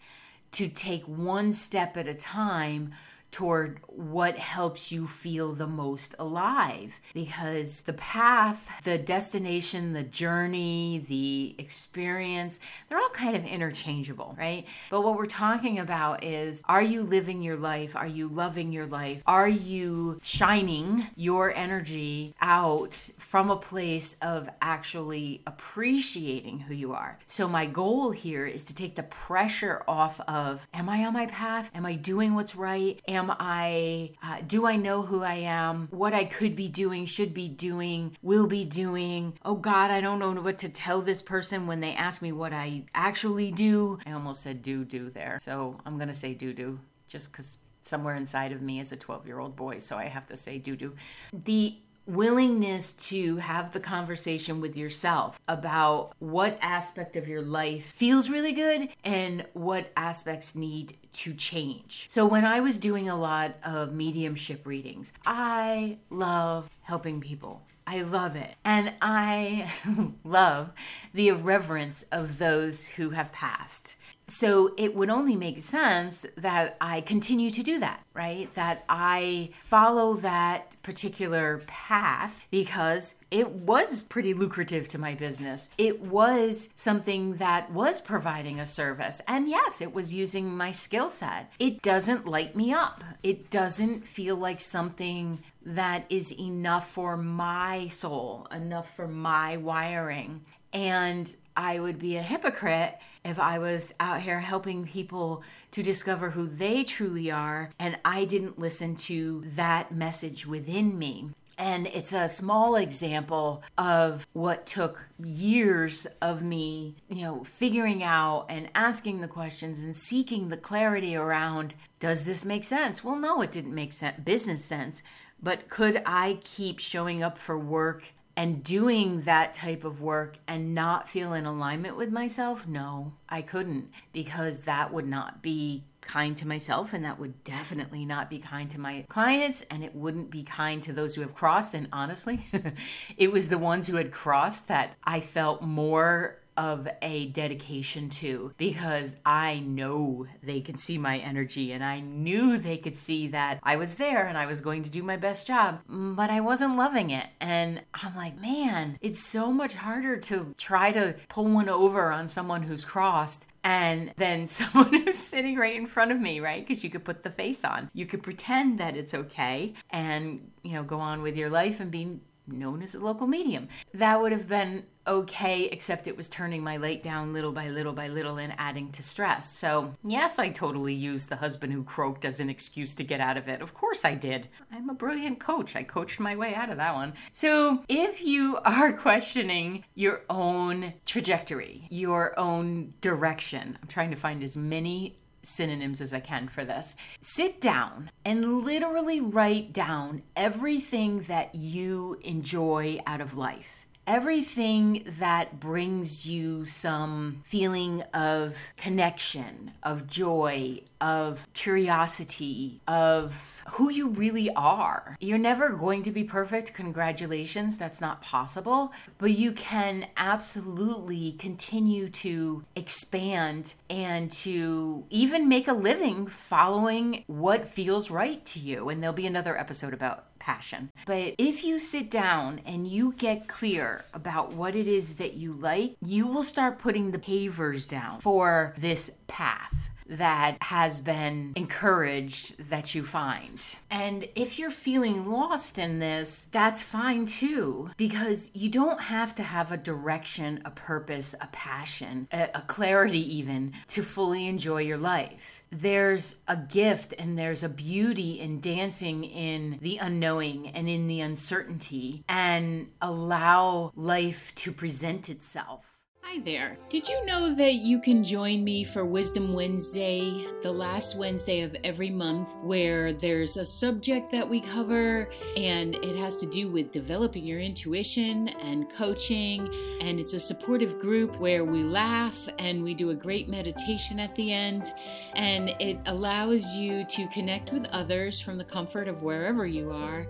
to 0.51 0.67
take 0.67 1.03
one 1.03 1.53
step 1.53 1.95
at 1.97 2.07
a 2.07 2.15
time 2.15 2.91
toward 3.37 3.79
what 3.85 4.39
helps 4.39 4.91
you 4.91 5.05
feel 5.05 5.53
the 5.53 5.67
most 5.67 6.15
alive 6.17 6.99
because 7.13 7.83
the 7.83 7.93
path, 7.93 8.81
the 8.83 8.97
destination, 8.97 9.93
the 9.93 10.01
journey, 10.01 11.05
the 11.07 11.53
experience, 11.59 12.59
they're 12.89 12.97
all 12.97 13.09
kind 13.09 13.35
of 13.35 13.45
interchangeable, 13.45 14.35
right? 14.39 14.65
But 14.89 15.01
what 15.01 15.15
we're 15.15 15.27
talking 15.27 15.77
about 15.77 16.23
is 16.23 16.63
are 16.65 16.81
you 16.81 17.03
living 17.03 17.43
your 17.43 17.57
life? 17.57 17.95
Are 17.95 18.07
you 18.07 18.27
loving 18.27 18.71
your 18.71 18.87
life? 18.87 19.21
Are 19.27 19.47
you 19.47 20.19
shining 20.23 21.05
your 21.15 21.53
energy 21.53 22.33
out 22.41 23.11
from 23.19 23.51
a 23.51 23.55
place 23.55 24.15
of 24.19 24.49
actually 24.63 25.43
appreciating 25.45 26.61
who 26.61 26.73
you 26.73 26.93
are? 26.93 27.19
So, 27.27 27.47
my 27.47 27.67
goal 27.67 28.09
here 28.09 28.47
is 28.47 28.65
to 28.65 28.73
take 28.73 28.95
the 28.95 29.03
pressure 29.03 29.83
off 29.87 30.19
of 30.21 30.67
am 30.73 30.89
I 30.89 31.05
on 31.05 31.13
my 31.13 31.27
path? 31.27 31.69
Am 31.75 31.85
I 31.85 31.93
doing 31.93 32.33
what's 32.33 32.55
right? 32.55 32.99
Am 33.07 33.26
am 33.29 33.35
I? 33.39 34.11
Uh, 34.23 34.37
do 34.45 34.65
I 34.65 34.75
know 34.75 35.01
who 35.01 35.23
I 35.23 35.35
am? 35.35 35.87
What 35.91 36.13
I 36.13 36.25
could 36.25 36.55
be 36.55 36.67
doing, 36.67 37.05
should 37.05 37.33
be 37.33 37.49
doing, 37.49 38.15
will 38.21 38.47
be 38.47 38.63
doing? 38.63 39.33
Oh 39.43 39.55
God, 39.55 39.91
I 39.91 40.01
don't 40.01 40.19
know 40.19 40.31
what 40.41 40.59
to 40.59 40.69
tell 40.69 41.01
this 41.01 41.21
person 41.21 41.67
when 41.67 41.79
they 41.79 41.93
ask 41.93 42.21
me 42.21 42.31
what 42.31 42.53
I 42.53 42.83
actually 42.93 43.51
do. 43.51 43.99
I 44.05 44.11
almost 44.11 44.41
said 44.41 44.61
do 44.61 44.85
do 44.85 45.09
there. 45.09 45.37
So 45.41 45.79
I'm 45.85 45.97
going 45.97 46.09
to 46.09 46.13
say 46.13 46.33
do 46.33 46.53
do 46.53 46.79
just 47.07 47.31
because 47.31 47.57
somewhere 47.81 48.15
inside 48.15 48.51
of 48.51 48.61
me 48.61 48.79
is 48.79 48.91
a 48.91 48.97
12 48.97 49.25
year 49.25 49.39
old 49.39 49.55
boy, 49.55 49.79
so 49.79 49.97
I 49.97 50.05
have 50.05 50.25
to 50.27 50.37
say 50.37 50.57
do 50.57 50.75
do. 50.75 50.93
The 51.33 51.77
willingness 52.07 52.93
to 52.93 53.37
have 53.37 53.73
the 53.73 53.79
conversation 53.79 54.61
with 54.61 54.77
yourself 54.77 55.39
about 55.47 56.13
what 56.19 56.57
aspect 56.61 57.15
of 57.15 57.27
your 57.27 57.41
life 57.41 57.85
feels 57.85 58.29
really 58.29 58.53
good 58.53 58.89
and 59.03 59.45
what 59.53 59.91
aspects 59.95 60.55
need 60.55 60.95
to 61.11 61.33
change. 61.33 62.07
So, 62.09 62.25
when 62.25 62.45
I 62.45 62.59
was 62.59 62.79
doing 62.79 63.09
a 63.09 63.15
lot 63.15 63.55
of 63.63 63.93
mediumship 63.93 64.65
readings, 64.65 65.13
I 65.25 65.97
love 66.09 66.69
helping 66.83 67.19
people. 67.19 67.66
I 67.87 68.01
love 68.01 68.35
it. 68.35 68.55
And 68.65 68.93
I 69.01 69.71
love 70.25 70.71
the 71.13 71.29
irreverence 71.29 72.03
of 72.11 72.37
those 72.37 72.85
who 72.89 73.11
have 73.11 73.31
passed. 73.31 73.95
So 74.29 74.73
it 74.75 74.93
would 74.93 75.09
only 75.09 75.37
make 75.37 75.59
sense 75.59 76.25
that 76.35 76.75
I 76.81 76.99
continue 76.99 77.49
to 77.49 77.63
do 77.63 77.79
that, 77.79 78.03
right? 78.13 78.53
That 78.55 78.83
I 78.89 79.51
follow 79.61 80.15
that 80.15 80.75
particular 80.83 81.63
path 81.65 82.45
because 82.51 83.15
it 83.31 83.49
was 83.49 84.01
pretty 84.01 84.33
lucrative 84.33 84.89
to 84.89 84.97
my 84.97 85.15
business. 85.15 85.69
It 85.77 86.01
was 86.01 86.67
something 86.75 87.37
that 87.37 87.71
was 87.71 88.01
providing 88.01 88.59
a 88.59 88.65
service. 88.65 89.21
And 89.29 89.47
yes, 89.47 89.79
it 89.79 89.93
was 89.93 90.13
using 90.13 90.57
my 90.57 90.73
skill 90.73 91.07
set. 91.07 91.53
It 91.57 91.81
doesn't 91.81 92.27
light 92.27 92.53
me 92.53 92.73
up. 92.73 93.05
It 93.23 93.49
doesn't 93.49 94.05
feel 94.05 94.35
like 94.35 94.59
something 94.59 95.39
that 95.67 96.05
is 96.09 96.33
enough 96.39 96.89
for 96.89 97.17
my 97.17 97.87
soul, 97.87 98.47
enough 98.51 98.95
for 98.95 99.07
my 99.07 99.57
wiring. 99.57 100.41
And 100.71 101.35
I 101.57 101.79
would 101.79 101.99
be 101.99 102.15
a 102.15 102.21
hypocrite 102.21 102.97
if 103.25 103.37
I 103.37 103.59
was 103.59 103.93
out 103.99 104.21
here 104.21 104.39
helping 104.39 104.85
people 104.85 105.43
to 105.71 105.83
discover 105.83 106.29
who 106.29 106.47
they 106.47 106.83
truly 106.83 107.31
are 107.31 107.71
and 107.79 107.97
I 108.05 108.25
didn't 108.25 108.59
listen 108.59 108.95
to 108.95 109.43
that 109.55 109.91
message 109.91 110.45
within 110.45 110.97
me. 110.97 111.31
And 111.57 111.87
it's 111.87 112.13
a 112.13 112.29
small 112.29 112.75
example 112.75 113.63
of 113.77 114.27
what 114.33 114.67
took 114.67 115.09
years 115.21 116.05
of 116.21 116.43
me, 116.43 116.95
you 117.09 117.23
know, 117.23 117.43
figuring 117.43 118.03
out 118.03 118.45
and 118.47 118.69
asking 118.75 119.21
the 119.21 119.27
questions 119.27 119.81
and 119.81 119.95
seeking 119.95 120.49
the 120.49 120.57
clarity 120.57 121.15
around 121.15 121.73
does 121.99 122.25
this 122.25 122.45
make 122.45 122.63
sense? 122.63 123.03
Well, 123.03 123.15
no, 123.15 123.41
it 123.41 123.51
didn't 123.51 123.73
make 123.73 123.91
sense, 123.91 124.19
business 124.23 124.63
sense. 124.63 125.01
But 125.41 125.69
could 125.69 126.01
I 126.05 126.39
keep 126.43 126.79
showing 126.79 127.23
up 127.23 127.37
for 127.37 127.57
work 127.57 128.03
and 128.35 128.63
doing 128.63 129.21
that 129.21 129.53
type 129.53 129.83
of 129.83 129.99
work 129.99 130.37
and 130.47 130.75
not 130.75 131.09
feel 131.09 131.33
in 131.33 131.45
alignment 131.45 131.97
with 131.97 132.11
myself, 132.11 132.67
no, 132.67 133.13
I 133.27 133.41
couldn't 133.41 133.89
because 134.13 134.61
that 134.61 134.93
would 134.93 135.07
not 135.07 135.41
be 135.41 135.85
kind 136.01 136.37
to 136.37 136.47
myself 136.47 136.93
and 136.93 137.03
that 137.03 137.19
would 137.19 137.43
definitely 137.43 138.05
not 138.05 138.29
be 138.29 138.39
kind 138.39 138.69
to 138.71 138.79
my 138.79 139.05
clients 139.09 139.65
and 139.69 139.83
it 139.83 139.93
wouldn't 139.93 140.29
be 140.29 140.43
kind 140.43 140.81
to 140.83 140.93
those 140.93 141.15
who 141.15 141.21
have 141.21 141.35
crossed 141.35 141.73
and 141.73 141.87
honestly 141.91 142.47
it 143.17 143.31
was 143.31 143.49
the 143.49 143.57
ones 143.57 143.87
who 143.87 143.97
had 143.97 144.11
crossed 144.11 144.69
that 144.69 144.95
I 145.03 145.19
felt 145.19 145.61
more 145.61 146.39
of 146.57 146.87
a 147.01 147.27
dedication 147.27 148.09
to 148.09 148.53
because 148.57 149.17
I 149.25 149.59
know 149.59 150.25
they 150.43 150.59
can 150.61 150.75
see 150.75 150.97
my 150.97 151.19
energy 151.19 151.71
and 151.71 151.83
I 151.83 151.99
knew 151.99 152.57
they 152.57 152.77
could 152.77 152.95
see 152.95 153.27
that 153.29 153.59
I 153.63 153.75
was 153.75 153.95
there 153.95 154.25
and 154.25 154.37
I 154.37 154.45
was 154.45 154.61
going 154.61 154.83
to 154.83 154.89
do 154.89 155.03
my 155.03 155.17
best 155.17 155.47
job, 155.47 155.79
mm, 155.89 156.15
but 156.15 156.29
I 156.29 156.41
wasn't 156.41 156.75
loving 156.75 157.11
it. 157.11 157.27
And 157.39 157.81
I'm 157.93 158.15
like, 158.15 158.39
man, 158.41 158.97
it's 159.01 159.19
so 159.19 159.51
much 159.51 159.75
harder 159.75 160.17
to 160.17 160.53
try 160.57 160.91
to 160.91 161.15
pull 161.29 161.45
one 161.45 161.69
over 161.69 162.11
on 162.11 162.27
someone 162.27 162.63
who's 162.63 162.85
crossed 162.85 163.45
and 163.63 164.13
then 164.15 164.47
someone 164.47 164.93
who's 164.93 165.17
sitting 165.17 165.57
right 165.57 165.75
in 165.75 165.85
front 165.85 166.11
of 166.11 166.19
me, 166.19 166.39
right? 166.39 166.65
Because 166.65 166.83
you 166.83 166.89
could 166.89 167.03
put 167.03 167.21
the 167.21 167.29
face 167.29 167.63
on. 167.63 167.89
You 167.93 168.05
could 168.05 168.23
pretend 168.23 168.79
that 168.79 168.95
it's 168.95 169.13
okay 169.13 169.73
and, 169.89 170.51
you 170.63 170.73
know, 170.73 170.83
go 170.83 170.99
on 170.99 171.21
with 171.21 171.35
your 171.35 171.49
life 171.49 171.79
and 171.79 171.91
be 171.91 172.19
known 172.47 172.81
as 172.81 172.95
a 172.95 172.99
local 172.99 173.27
medium. 173.27 173.67
That 173.93 174.21
would 174.21 174.31
have 174.31 174.47
been 174.47 174.85
okay, 175.07 175.65
except 175.65 176.07
it 176.07 176.17
was 176.17 176.27
turning 176.27 176.61
my 176.61 176.77
light 176.77 177.01
down 177.01 177.33
little 177.33 177.51
by 177.51 177.69
little 177.69 177.93
by 177.93 178.07
little 178.09 178.37
and 178.37 178.53
adding 178.57 178.91
to 178.91 179.01
stress. 179.01 179.49
So, 179.49 179.93
yes, 180.03 180.37
I 180.37 180.49
totally 180.49 180.93
used 180.93 181.29
the 181.29 181.37
husband 181.37 181.71
who 181.71 181.83
croaked 181.83 182.25
as 182.25 182.39
an 182.39 182.49
excuse 182.49 182.93
to 182.95 183.03
get 183.03 183.21
out 183.21 183.37
of 183.37 183.47
it. 183.47 183.61
Of 183.61 183.73
course 183.73 184.03
I 184.03 184.15
did. 184.15 184.49
I'm 184.71 184.89
a 184.89 184.93
brilliant 184.93 185.39
coach. 185.39 185.75
I 185.75 185.83
coached 185.83 186.19
my 186.19 186.35
way 186.35 186.53
out 186.53 186.69
of 186.69 186.77
that 186.77 186.93
one. 186.93 187.13
So, 187.31 187.83
if 187.87 188.23
you 188.23 188.57
are 188.65 188.91
questioning 189.07 189.85
your 189.95 190.23
own 190.29 190.93
trajectory, 191.05 191.87
your 191.89 192.37
own 192.37 192.93
direction, 193.01 193.77
I'm 193.81 193.87
trying 193.87 194.11
to 194.11 194.17
find 194.17 194.43
as 194.43 194.57
many 194.57 195.17
synonyms 195.47 196.01
as 196.01 196.13
I 196.13 196.19
can 196.19 196.47
for 196.47 196.63
this. 196.63 196.95
Sit 197.21 197.61
down 197.61 198.11
and 198.25 198.63
literally 198.63 199.21
write 199.21 199.73
down 199.73 200.23
everything 200.35 201.21
that 201.23 201.55
you 201.55 202.17
enjoy 202.23 202.99
out 203.05 203.21
of 203.21 203.37
life 203.37 203.87
everything 204.07 205.03
that 205.19 205.59
brings 205.59 206.25
you 206.25 206.65
some 206.65 207.41
feeling 207.43 208.01
of 208.13 208.55
connection, 208.77 209.69
of 209.83 210.07
joy, 210.07 210.79
of 211.01 211.47
curiosity, 211.53 212.81
of 212.87 213.63
who 213.71 213.89
you 213.89 214.09
really 214.09 214.49
are. 214.55 215.15
You're 215.19 215.37
never 215.37 215.69
going 215.69 216.03
to 216.03 216.11
be 216.11 216.23
perfect. 216.23 216.73
Congratulations, 216.73 217.77
that's 217.77 218.01
not 218.01 218.21
possible. 218.21 218.93
But 219.17 219.31
you 219.31 219.51
can 219.51 220.07
absolutely 220.17 221.33
continue 221.33 222.09
to 222.09 222.63
expand 222.75 223.75
and 223.89 224.31
to 224.31 225.05
even 225.09 225.47
make 225.49 225.67
a 225.67 225.73
living 225.73 226.27
following 226.27 227.23
what 227.27 227.67
feels 227.67 228.09
right 228.09 228.45
to 228.47 228.59
you. 228.59 228.89
And 228.89 229.01
there'll 229.01 229.13
be 229.13 229.27
another 229.27 229.57
episode 229.57 229.93
about 229.93 230.25
passion. 230.39 230.91
But 231.05 231.35
if 231.37 231.63
you 231.63 231.79
sit 231.79 232.09
down 232.09 232.61
and 232.65 232.87
you 232.87 233.13
get 233.17 233.47
clear 233.47 234.05
about 234.13 234.53
what 234.53 234.75
it 234.75 234.87
is 234.87 235.15
that 235.15 235.33
you 235.33 235.51
like, 235.53 235.95
you 236.01 236.27
will 236.27 236.43
start 236.43 236.79
putting 236.79 237.11
the 237.11 237.19
pavers 237.19 237.89
down 237.89 238.21
for 238.21 238.73
this 238.77 239.11
path 239.27 239.89
that 240.09 240.57
has 240.61 241.01
been 241.01 241.53
encouraged 241.55 242.69
that 242.69 242.95
you 242.95 243.03
find. 243.03 243.75
And 243.89 244.27
if 244.35 244.59
you're 244.59 244.71
feeling 244.71 245.29
lost 245.29 245.79
in 245.79 245.99
this, 245.99 246.47
that's 246.51 246.83
fine 246.83 247.25
too, 247.25 247.89
because 247.97 248.51
you 248.53 248.69
don't 248.69 249.01
have 249.01 249.35
to 249.35 249.43
have 249.43 249.71
a 249.71 249.77
direction, 249.77 250.61
a 250.65 250.71
purpose, 250.71 251.35
a 251.41 251.47
passion, 251.47 252.27
a, 252.31 252.49
a 252.55 252.61
clarity 252.61 253.37
even 253.37 253.73
to 253.87 254.03
fully 254.03 254.47
enjoy 254.47 254.81
your 254.81 254.97
life 254.97 255.63
there's 255.71 256.37
a 256.47 256.55
gift 256.55 257.13
and 257.17 257.37
there's 257.37 257.63
a 257.63 257.69
beauty 257.69 258.39
in 258.39 258.59
dancing 258.59 259.23
in 259.23 259.77
the 259.81 259.97
unknowing 259.97 260.69
and 260.69 260.87
in 260.87 261.07
the 261.07 261.21
uncertainty 261.21 262.23
and 262.29 262.89
allow 263.01 263.91
life 263.95 264.53
to 264.55 264.71
present 264.71 265.29
itself. 265.29 265.96
Hi 266.29 266.39
there. 266.39 266.77
Did 266.89 267.07
you 267.07 267.25
know 267.25 267.55
that 267.55 267.75
you 267.75 268.01
can 268.01 268.21
join 268.21 268.61
me 268.61 268.83
for 268.83 269.05
Wisdom 269.05 269.53
Wednesday, 269.53 270.45
the 270.61 270.71
last 270.71 271.15
Wednesday 271.15 271.61
of 271.61 271.73
every 271.85 272.09
month, 272.09 272.49
where 272.61 273.13
there's 273.13 273.55
a 273.55 273.65
subject 273.65 274.29
that 274.33 274.47
we 274.47 274.59
cover 274.59 275.29
and 275.55 275.95
it 275.95 276.17
has 276.17 276.35
to 276.41 276.45
do 276.45 276.69
with 276.69 276.91
developing 276.91 277.45
your 277.45 277.61
intuition 277.61 278.49
and 278.49 278.89
coaching? 278.89 279.73
And 280.01 280.19
it's 280.19 280.33
a 280.33 280.39
supportive 280.39 280.99
group 280.99 281.39
where 281.39 281.63
we 281.63 281.81
laugh 281.81 282.37
and 282.59 282.83
we 282.83 282.93
do 282.93 283.11
a 283.11 283.15
great 283.15 283.47
meditation 283.47 284.19
at 284.19 284.35
the 284.35 284.51
end. 284.51 284.93
And 285.33 285.69
it 285.79 285.97
allows 286.07 286.75
you 286.75 287.05
to 287.05 287.27
connect 287.29 287.71
with 287.71 287.85
others 287.85 288.41
from 288.41 288.57
the 288.57 288.65
comfort 288.65 289.07
of 289.07 289.23
wherever 289.23 289.65
you 289.65 289.91
are. 289.91 290.27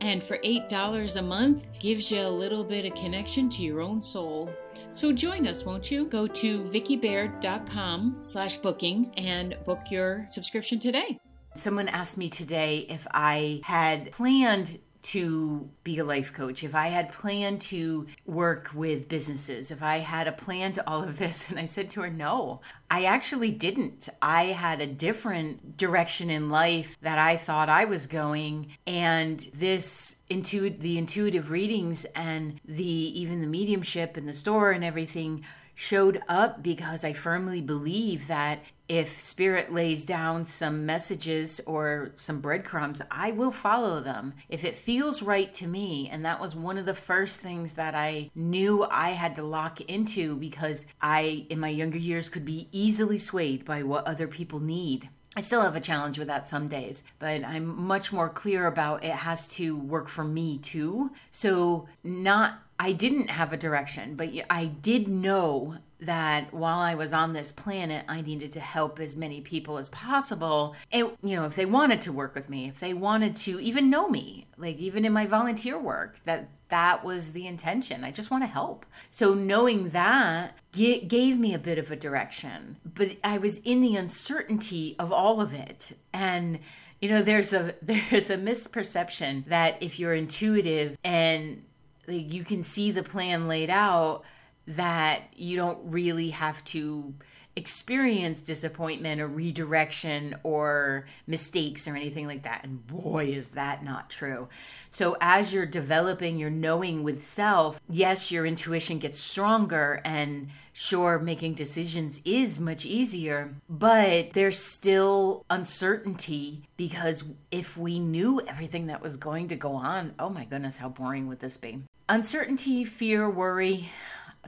And 0.00 0.22
for 0.22 0.38
$8 0.38 1.16
a 1.16 1.22
month, 1.22 1.64
gives 1.80 2.12
you 2.12 2.20
a 2.20 2.30
little 2.30 2.62
bit 2.62 2.84
of 2.84 2.94
connection 2.94 3.48
to 3.50 3.62
your 3.62 3.80
own 3.80 4.00
soul. 4.00 4.48
So 4.92 5.12
join 5.12 5.46
us, 5.46 5.64
won't 5.64 5.90
you? 5.90 6.06
Go 6.06 6.26
to 6.26 6.62
vickibaird.com 6.64 8.18
slash 8.20 8.56
booking 8.58 9.12
and 9.16 9.56
book 9.64 9.80
your 9.90 10.26
subscription 10.28 10.78
today. 10.78 11.18
Someone 11.54 11.88
asked 11.88 12.18
me 12.18 12.28
today 12.28 12.86
if 12.88 13.06
I 13.12 13.60
had 13.64 14.12
planned 14.12 14.78
to 15.02 15.68
be 15.82 15.98
a 15.98 16.04
life 16.04 16.32
coach, 16.32 16.62
if 16.62 16.74
I 16.74 16.88
had 16.88 17.12
planned 17.12 17.60
to 17.62 18.06
work 18.26 18.70
with 18.74 19.08
businesses, 19.08 19.70
if 19.70 19.82
I 19.82 19.98
had 19.98 20.28
a 20.28 20.32
plan 20.32 20.72
to 20.74 20.88
all 20.88 21.02
of 21.02 21.18
this. 21.18 21.40
And 21.50 21.58
I 21.58 21.64
said 21.64 21.90
to 21.90 22.02
her, 22.02 22.10
no, 22.10 22.60
I 22.90 23.04
actually 23.04 23.50
didn't. 23.50 24.08
I 24.22 24.46
had 24.46 24.80
a 24.80 24.86
different 24.86 25.76
direction 25.76 26.30
in 26.30 26.48
life 26.48 26.96
that 27.02 27.18
I 27.18 27.36
thought 27.36 27.68
I 27.68 27.86
was 27.86 28.06
going. 28.06 28.76
And 28.86 29.40
this 29.52 30.16
intuit 30.30 30.80
the 30.80 30.96
intuitive 30.96 31.50
readings 31.50 32.04
and 32.14 32.60
the 32.64 32.84
even 32.84 33.40
the 33.40 33.46
mediumship 33.46 34.16
and 34.16 34.28
the 34.28 34.34
store 34.34 34.70
and 34.70 34.84
everything 34.84 35.44
showed 35.80 36.20
up 36.28 36.62
because 36.62 37.06
I 37.06 37.14
firmly 37.14 37.62
believe 37.62 38.26
that 38.26 38.58
if 38.86 39.18
spirit 39.18 39.72
lays 39.72 40.04
down 40.04 40.44
some 40.44 40.84
messages 40.84 41.58
or 41.66 42.12
some 42.18 42.42
breadcrumbs, 42.42 43.00
I 43.10 43.30
will 43.30 43.50
follow 43.50 44.02
them 44.02 44.34
if 44.50 44.62
it 44.62 44.76
feels 44.76 45.22
right 45.22 45.50
to 45.54 45.66
me. 45.66 46.06
And 46.12 46.22
that 46.26 46.38
was 46.38 46.54
one 46.54 46.76
of 46.76 46.84
the 46.84 46.94
first 46.94 47.40
things 47.40 47.74
that 47.74 47.94
I 47.94 48.30
knew 48.34 48.84
I 48.90 49.12
had 49.12 49.34
to 49.36 49.42
lock 49.42 49.80
into 49.80 50.36
because 50.36 50.84
I, 51.00 51.46
in 51.48 51.58
my 51.58 51.70
younger 51.70 51.96
years, 51.96 52.28
could 52.28 52.44
be 52.44 52.68
easily 52.72 53.16
swayed 53.16 53.64
by 53.64 53.82
what 53.82 54.06
other 54.06 54.28
people 54.28 54.60
need. 54.60 55.08
I 55.36 55.40
still 55.40 55.62
have 55.62 55.76
a 55.76 55.80
challenge 55.80 56.18
with 56.18 56.26
that 56.28 56.48
some 56.48 56.66
days, 56.68 57.04
but 57.20 57.44
I'm 57.44 57.86
much 57.86 58.12
more 58.12 58.28
clear 58.28 58.66
about 58.66 59.04
it 59.04 59.12
has 59.12 59.48
to 59.50 59.78
work 59.78 60.08
for 60.08 60.24
me 60.24 60.58
too. 60.58 61.12
So, 61.30 61.86
not, 62.02 62.60
I 62.80 62.92
didn't 62.92 63.28
have 63.28 63.52
a 63.52 63.58
direction, 63.58 64.14
but 64.14 64.30
I 64.48 64.64
did 64.64 65.06
know 65.06 65.76
that 66.00 66.50
while 66.54 66.78
I 66.78 66.94
was 66.94 67.12
on 67.12 67.34
this 67.34 67.52
planet, 67.52 68.06
I 68.08 68.22
needed 68.22 68.52
to 68.52 68.60
help 68.60 68.98
as 68.98 69.14
many 69.14 69.42
people 69.42 69.76
as 69.76 69.90
possible. 69.90 70.74
And, 70.90 71.10
you 71.22 71.36
know, 71.36 71.44
if 71.44 71.56
they 71.56 71.66
wanted 71.66 72.00
to 72.00 72.12
work 72.12 72.34
with 72.34 72.48
me, 72.48 72.68
if 72.68 72.80
they 72.80 72.94
wanted 72.94 73.36
to 73.36 73.60
even 73.60 73.90
know 73.90 74.08
me, 74.08 74.46
like 74.56 74.78
even 74.78 75.04
in 75.04 75.12
my 75.12 75.26
volunteer 75.26 75.78
work, 75.78 76.20
that 76.24 76.48
that 76.70 77.04
was 77.04 77.32
the 77.32 77.46
intention. 77.46 78.02
I 78.02 78.12
just 78.12 78.30
want 78.30 78.44
to 78.44 78.48
help. 78.48 78.86
So 79.10 79.34
knowing 79.34 79.90
that 79.90 80.56
gave 80.72 81.38
me 81.38 81.52
a 81.52 81.58
bit 81.58 81.76
of 81.76 81.90
a 81.90 81.96
direction, 81.96 82.78
but 82.82 83.18
I 83.22 83.36
was 83.36 83.58
in 83.58 83.82
the 83.82 83.94
uncertainty 83.94 84.96
of 84.98 85.12
all 85.12 85.42
of 85.42 85.52
it. 85.52 85.92
And 86.14 86.60
you 87.00 87.10
know, 87.10 87.20
there's 87.20 87.52
a 87.52 87.74
there's 87.82 88.30
a 88.30 88.38
misperception 88.38 89.46
that 89.48 89.82
if 89.82 89.98
you're 89.98 90.14
intuitive 90.14 90.96
and 91.04 91.64
like, 92.06 92.32
you 92.32 92.44
can 92.44 92.62
see 92.62 92.90
the 92.90 93.02
plan 93.02 93.48
laid 93.48 93.70
out, 93.70 94.22
that 94.66 95.22
you 95.34 95.56
don't 95.56 95.78
really 95.84 96.30
have 96.30 96.64
to 96.64 97.14
experience 97.56 98.40
disappointment 98.40 99.20
or 99.20 99.26
redirection 99.26 100.36
or 100.44 101.06
mistakes 101.26 101.88
or 101.88 101.96
anything 101.96 102.26
like 102.26 102.44
that. 102.44 102.64
And 102.64 102.86
boy, 102.86 103.26
is 103.26 103.48
that 103.50 103.84
not 103.84 104.08
true. 104.08 104.48
So, 104.90 105.16
as 105.20 105.52
you're 105.52 105.66
developing 105.66 106.38
your 106.38 106.50
knowing 106.50 107.02
with 107.02 107.24
self, 107.24 107.80
yes, 107.88 108.30
your 108.30 108.46
intuition 108.46 108.98
gets 108.98 109.18
stronger, 109.18 110.00
and 110.04 110.48
sure, 110.72 111.18
making 111.18 111.54
decisions 111.54 112.20
is 112.24 112.60
much 112.60 112.84
easier, 112.86 113.54
but 113.68 114.30
there's 114.30 114.58
still 114.58 115.44
uncertainty 115.50 116.62
because 116.76 117.24
if 117.50 117.76
we 117.76 117.98
knew 117.98 118.40
everything 118.46 118.86
that 118.86 119.02
was 119.02 119.16
going 119.16 119.48
to 119.48 119.56
go 119.56 119.72
on, 119.72 120.14
oh 120.18 120.28
my 120.28 120.44
goodness, 120.44 120.78
how 120.78 120.88
boring 120.88 121.26
would 121.28 121.40
this 121.40 121.56
be? 121.56 121.80
Uncertainty, 122.08 122.84
fear, 122.84 123.30
worry, 123.30 123.90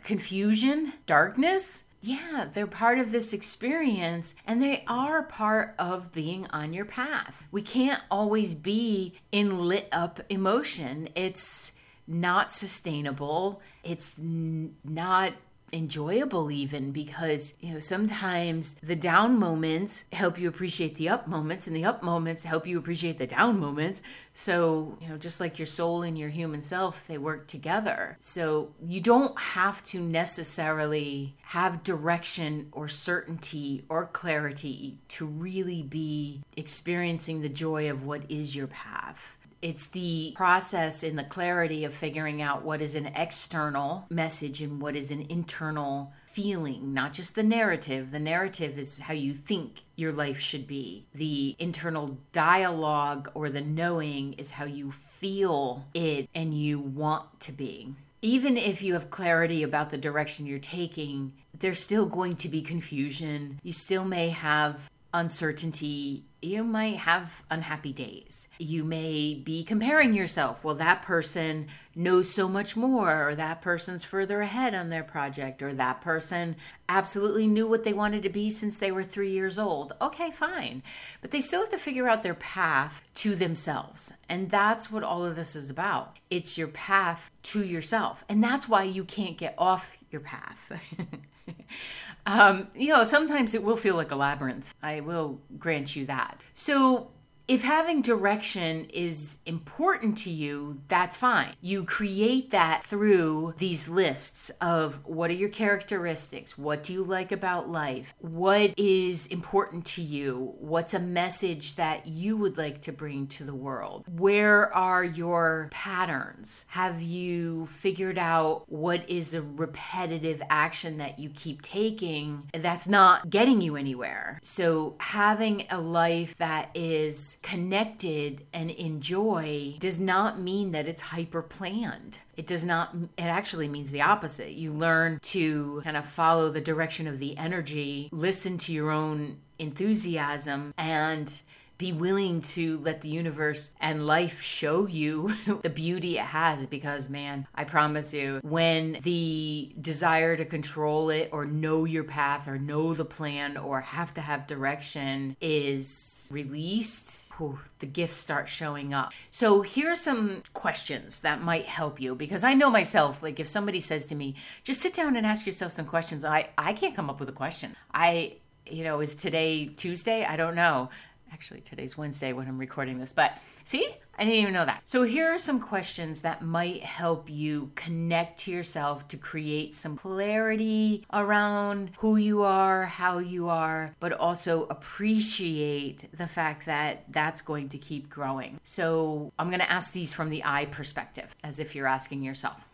confusion, 0.03 0.93
darkness, 1.07 1.85
yeah, 2.03 2.49
they're 2.53 2.67
part 2.67 2.99
of 2.99 3.12
this 3.12 3.33
experience 3.33 4.35
and 4.45 4.61
they 4.61 4.83
are 4.88 5.23
part 5.23 5.75
of 5.79 6.11
being 6.11 6.49
on 6.49 6.73
your 6.73 6.85
path. 6.85 7.45
We 7.53 7.62
can't 7.62 8.03
always 8.11 8.57
be 8.57 9.15
in 9.31 9.69
lit 9.69 9.88
up 9.93 10.21
emotion. 10.29 11.09
It's 11.15 11.73
not 12.09 12.53
sustainable. 12.53 13.62
It's 13.85 14.19
n- 14.19 14.75
not 14.85 15.35
enjoyable 15.73 16.51
even 16.51 16.93
because 16.93 17.55
you 17.61 17.73
know 17.73 17.81
sometimes 17.81 18.77
the 18.83 18.97
down 18.97 19.39
moments 19.39 20.05
help 20.13 20.39
you 20.39 20.49
appreciate 20.49 20.97
the 20.97 21.09
up 21.09 21.27
moments 21.27 21.67
and 21.67 21.75
the 21.75 21.85
up 21.85 22.03
moments 22.03 22.45
help 22.45 22.67
you 22.67 22.79
appreciate 22.79 23.19
the 23.19 23.27
down 23.27 23.59
moments. 23.59 24.03
So 24.35 24.99
you 25.01 25.09
know 25.09 25.17
just 25.17 25.41
like 25.41 25.59
your 25.59 25.67
soul 25.67 26.03
and 26.03 26.19
your 26.19 26.29
human 26.29 26.63
self 26.63 27.07
they 27.07 27.19
work 27.19 27.47
together. 27.47 28.17
So 28.21 28.75
you 28.85 29.01
don't 29.01 29.39
have 29.39 29.83
to 29.85 30.01
necessarily 30.01 31.35
have 31.43 31.83
direction 31.83 32.69
or 32.73 32.89
certainty 32.89 33.85
or 33.89 34.07
clarity 34.07 34.99
to 35.09 35.27
really 35.27 35.83
be 35.83 36.43
experiencing 36.57 37.41
the 37.41 37.49
joy 37.49 37.91
of 37.91 38.05
what 38.05 38.31
is 38.31 38.55
your 38.55 38.67
path 38.67 39.39
it's 39.62 39.87
the 39.87 40.33
process 40.35 41.05
and 41.05 41.16
the 41.16 41.25
clarity 41.25 41.85
of 41.85 41.94
figuring 41.94 42.42
out 42.42 42.64
what 42.64 42.83
is 42.83 42.96
an 42.96 43.07
external 43.14 44.07
message 44.11 44.61
and 44.61 44.83
what 44.83 44.96
is 44.96 45.12
an 45.12 45.25
internal 45.29 46.12
feeling, 46.27 46.92
not 46.92 47.12
just 47.12 47.35
the 47.35 47.42
narrative. 47.42 48.11
The 48.11 48.18
narrative 48.18 48.79
is 48.79 48.98
how 48.98 49.14
you 49.14 49.35
think 49.35 49.83
your 49.94 50.12
life 50.12 50.40
should 50.40 50.66
be. 50.66 51.07
The 51.14 51.55
internal 51.59 52.18
dialogue 52.33 53.31
or 53.35 53.51
the 53.51 53.61
knowing 53.61 54.33
is 54.35 54.53
how 54.53 54.64
you 54.64 54.90
feel 54.90 55.85
it 55.94 56.29
and 56.35 56.55
you 56.55 56.81
want 56.81 57.40
to 57.40 57.53
be. 57.53 57.94
Even 58.20 58.57
if 58.57 58.83
you 58.83 58.94
have 58.94 59.11
clarity 59.11 59.62
about 59.62 59.90
the 59.90 59.98
direction 59.98 60.46
you're 60.46 60.59
taking, 60.59 61.33
there's 61.59 61.81
still 61.81 62.07
going 62.07 62.35
to 62.37 62.48
be 62.48 62.62
confusion. 62.62 63.61
You 63.62 63.72
still 63.72 64.05
may 64.05 64.31
have 64.31 64.90
uncertainty 65.12 66.25
you 66.43 66.65
might 66.65 66.97
have 66.97 67.43
unhappy 67.51 67.93
days. 67.93 68.49
You 68.59 68.83
may 68.83 69.35
be 69.35 69.63
comparing 69.63 70.13
yourself. 70.13 70.65
Well, 70.65 70.75
that 70.75 71.03
person 71.03 71.69
knows 71.95 72.29
so 72.29 72.49
much 72.49 72.77
more, 72.77 73.29
or 73.29 73.35
that 73.37 73.63
person's 73.63 74.03
further 74.03 74.41
ahead 74.41 74.75
on 74.75 74.91
their 74.91 75.05
project, 75.05 75.63
or 75.63 75.73
that 75.75 76.01
person 76.01 76.57
absolutely 76.89 77.47
knew 77.47 77.69
what 77.69 77.85
they 77.85 77.93
wanted 77.93 78.23
to 78.25 78.29
be 78.29 78.51
since 78.51 78.77
they 78.77 78.91
were 78.91 79.05
three 79.05 79.31
years 79.31 79.59
old. 79.59 79.93
Okay, 80.01 80.31
fine. 80.31 80.83
But 81.21 81.31
they 81.31 81.41
still 81.41 81.61
have 81.61 81.71
to 81.71 81.79
figure 81.79 82.09
out 82.09 82.23
their 82.23 82.35
path 82.35 83.03
to 83.17 83.37
themselves. 83.37 84.13
And 84.29 84.51
that's 84.51 84.91
what 84.91 85.05
all 85.05 85.25
of 85.25 85.37
this 85.37 85.55
is 85.55 85.71
about. 85.71 86.19
It's 86.29 86.59
your 86.59 86.69
path 86.69 87.31
to 87.45 87.65
yourself. 87.65 88.25
And 88.29 88.43
that's 88.43 88.69
why 88.69 88.83
you 88.83 89.05
can't 89.05 89.39
get 89.39 89.55
off 89.57 89.97
your 90.11 90.21
path. 90.21 90.73
um, 92.27 92.69
you 92.75 92.88
know, 92.88 93.05
sometimes 93.05 93.55
it 93.55 93.62
will 93.62 93.77
feel 93.77 93.95
like 93.95 94.11
a 94.11 94.17
labyrinth. 94.17 94.75
I 94.83 95.01
will 95.01 95.41
grant 95.59 95.97
you 95.97 96.07
that. 96.07 96.41
So 96.55 97.12
If 97.49 97.63
having 97.63 98.03
direction 98.03 98.87
is 98.87 99.39
important 99.47 100.17
to 100.19 100.31
you, 100.31 100.81
that's 100.89 101.17
fine. 101.17 101.55
You 101.61 101.85
create 101.85 102.51
that 102.51 102.85
through 102.85 103.55
these 103.59 103.89
lists 103.89 104.51
of 104.61 105.05
what 105.05 105.31
are 105.31 105.35
your 105.35 105.49
characteristics? 105.49 106.57
What 106.57 106.85
do 106.85 106.93
you 106.93 107.03
like 107.03 107.33
about 107.33 107.69
life? 107.69 108.15
What 108.19 108.75
is 108.79 109.27
important 109.27 109.85
to 109.87 110.03
you? 110.03 110.55
What's 110.59 110.95
a 110.95 111.01
message 111.01 111.77
that 111.77 112.07
you 112.07 112.37
would 112.37 112.57
like 112.57 112.81
to 112.83 112.93
bring 112.93 113.27
to 113.29 113.45
the 113.45 113.55
world? 113.55 114.05
Where 114.09 114.75
are 114.75 115.05
your 115.05 115.69
patterns? 115.73 116.65
Have 116.69 117.03
you 117.03 117.67
figured 117.67 118.19
out 118.19 118.65
what 118.69 119.09
is 119.11 119.35
a 119.35 119.43
repetitive 119.43 120.41
action 120.49 120.99
that 120.99 121.19
you 121.19 121.29
keep 121.29 121.61
taking 121.63 122.49
that's 122.55 122.87
not 122.87 123.29
getting 123.29 123.61
you 123.61 123.77
anywhere? 123.77 124.39
So, 124.43 124.97
having 125.01 125.67
a 125.71 125.81
life 125.81 126.37
that 126.39 126.71
is 126.75 127.32
connected 127.42 128.47
and 128.53 128.71
enjoy 128.71 129.77
does 129.79 129.99
not 130.01 130.40
mean 130.40 130.73
that 130.73 130.87
it's 130.87 131.03
hyper 131.03 131.42
planned. 131.42 132.18
It 132.37 132.47
does 132.47 132.64
not, 132.64 132.95
it 132.95 133.23
actually 133.23 133.68
means 133.68 133.90
the 133.90 134.03
opposite. 134.03 134.53
You 134.53 134.73
learn 134.73 135.18
to 135.23 135.81
kind 135.85 135.97
of 135.97 136.07
follow 136.07 136.51
the 136.51 136.61
direction 136.61 137.07
of 137.07 137.18
the 137.18 137.37
energy, 137.37 138.09
listen 138.12 138.59
to 138.59 138.73
your 138.73 138.90
own 138.90 139.38
enthusiasm, 139.59 140.75
and 140.77 141.40
be 141.83 141.90
willing 141.90 142.40
to 142.40 142.79
let 142.79 143.01
the 143.01 143.09
universe 143.09 143.73
and 143.81 144.07
life 144.07 144.40
show 144.40 144.87
you 144.87 145.35
the 145.62 145.68
beauty 145.68 146.16
it 146.16 146.25
has 146.25 146.64
because 146.68 147.09
man 147.09 147.45
i 147.57 147.64
promise 147.64 148.14
you 148.14 148.38
when 148.45 148.97
the 149.03 149.75
desire 149.81 150.37
to 150.37 150.45
control 150.45 151.11
it 151.11 151.29
or 151.33 151.45
know 151.45 151.85
your 151.85 152.05
path 152.05 152.47
or 152.47 152.57
know 152.57 152.95
the 152.95 153.05
plan 153.05 153.57
or 153.57 153.81
have 153.81 154.14
to 154.14 154.21
have 154.21 154.47
direction 154.47 155.37
is 155.40 156.31
released 156.33 157.33
whew, 157.38 157.59
the 157.81 157.87
gifts 157.87 158.16
start 158.16 158.49
showing 158.49 158.95
up 158.95 159.12
so 159.33 159.62
here 159.62 159.90
are 159.90 159.97
some 159.97 160.40
questions 160.55 161.18
that 161.18 161.42
might 161.42 161.66
help 161.66 162.01
you 162.01 162.14
because 162.14 162.45
i 162.45 162.55
know 162.55 162.71
myself 162.71 163.25
like 163.25 163.40
if 163.40 163.49
somebody 163.49 163.81
says 163.81 164.07
to 164.07 164.14
me 164.14 164.37
just 164.62 164.81
sit 164.81 164.95
down 164.95 165.16
and 165.16 165.27
ask 165.27 165.49
yourself 165.49 165.73
some 165.73 165.85
questions 165.85 166.25
i 166.25 166.49
i 166.57 166.73
can't 166.73 166.95
come 166.95 167.11
up 167.11 167.18
with 167.18 167.29
a 167.29 167.33
question 167.33 167.75
i 167.92 168.37
you 168.66 168.85
know, 168.85 169.01
is 169.01 169.14
today 169.14 169.66
Tuesday? 169.66 170.25
I 170.25 170.37
don't 170.37 170.55
know. 170.55 170.90
Actually, 171.33 171.62
today's 171.62 171.97
Wednesday 171.97 172.35
when 172.35 172.47
I'm 172.47 172.59
recording 172.59 172.99
this, 172.99 173.14
but 173.14 173.38
see, 173.64 173.88
I 174.18 174.25
didn't 174.25 174.40
even 174.40 174.53
know 174.53 174.66
that. 174.66 174.83
So, 174.85 175.03
here 175.03 175.33
are 175.33 175.38
some 175.38 175.61
questions 175.61 176.21
that 176.21 176.42
might 176.42 176.85
help 176.85 177.31
you 177.31 177.73
connect 177.75 178.40
to 178.40 178.51
yourself 178.51 179.09
to 179.09 179.16
create 179.16 179.75
some 179.75 179.97
clarity 179.97 181.07
around 181.11 181.92
who 181.99 182.16
you 182.16 182.42
are, 182.42 182.85
how 182.85 183.16
you 183.16 183.49
are, 183.49 183.97
but 183.99 184.12
also 184.12 184.64
appreciate 184.64 186.07
the 186.16 186.27
fact 186.27 186.66
that 186.66 187.05
that's 187.09 187.40
going 187.40 187.71
to 187.71 187.79
keep 187.79 188.11
growing. 188.11 188.61
So, 188.62 189.33
I'm 189.38 189.49
going 189.49 189.61
to 189.61 189.73
ask 189.73 189.95
these 189.95 190.12
from 190.12 190.29
the 190.29 190.42
I 190.45 190.66
perspective, 190.66 191.35
as 191.42 191.59
if 191.59 191.75
you're 191.75 191.87
asking 191.87 192.23
yourself. 192.23 192.68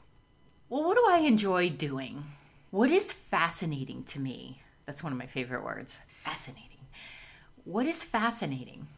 Well, 0.68 0.83
what 0.83 0.97
do 0.97 1.05
I 1.09 1.18
enjoy 1.18 1.71
doing? 1.71 2.25
What 2.71 2.90
is 2.90 3.12
fascinating 3.12 4.03
to 4.05 4.18
me? 4.18 4.61
That's 4.85 5.05
one 5.05 5.12
of 5.12 5.18
my 5.18 5.27
favorite 5.27 5.62
words. 5.62 6.01
Fascinating 6.09 6.68
what 7.69 7.87
is 7.87 8.03
fascinating? 8.03 8.89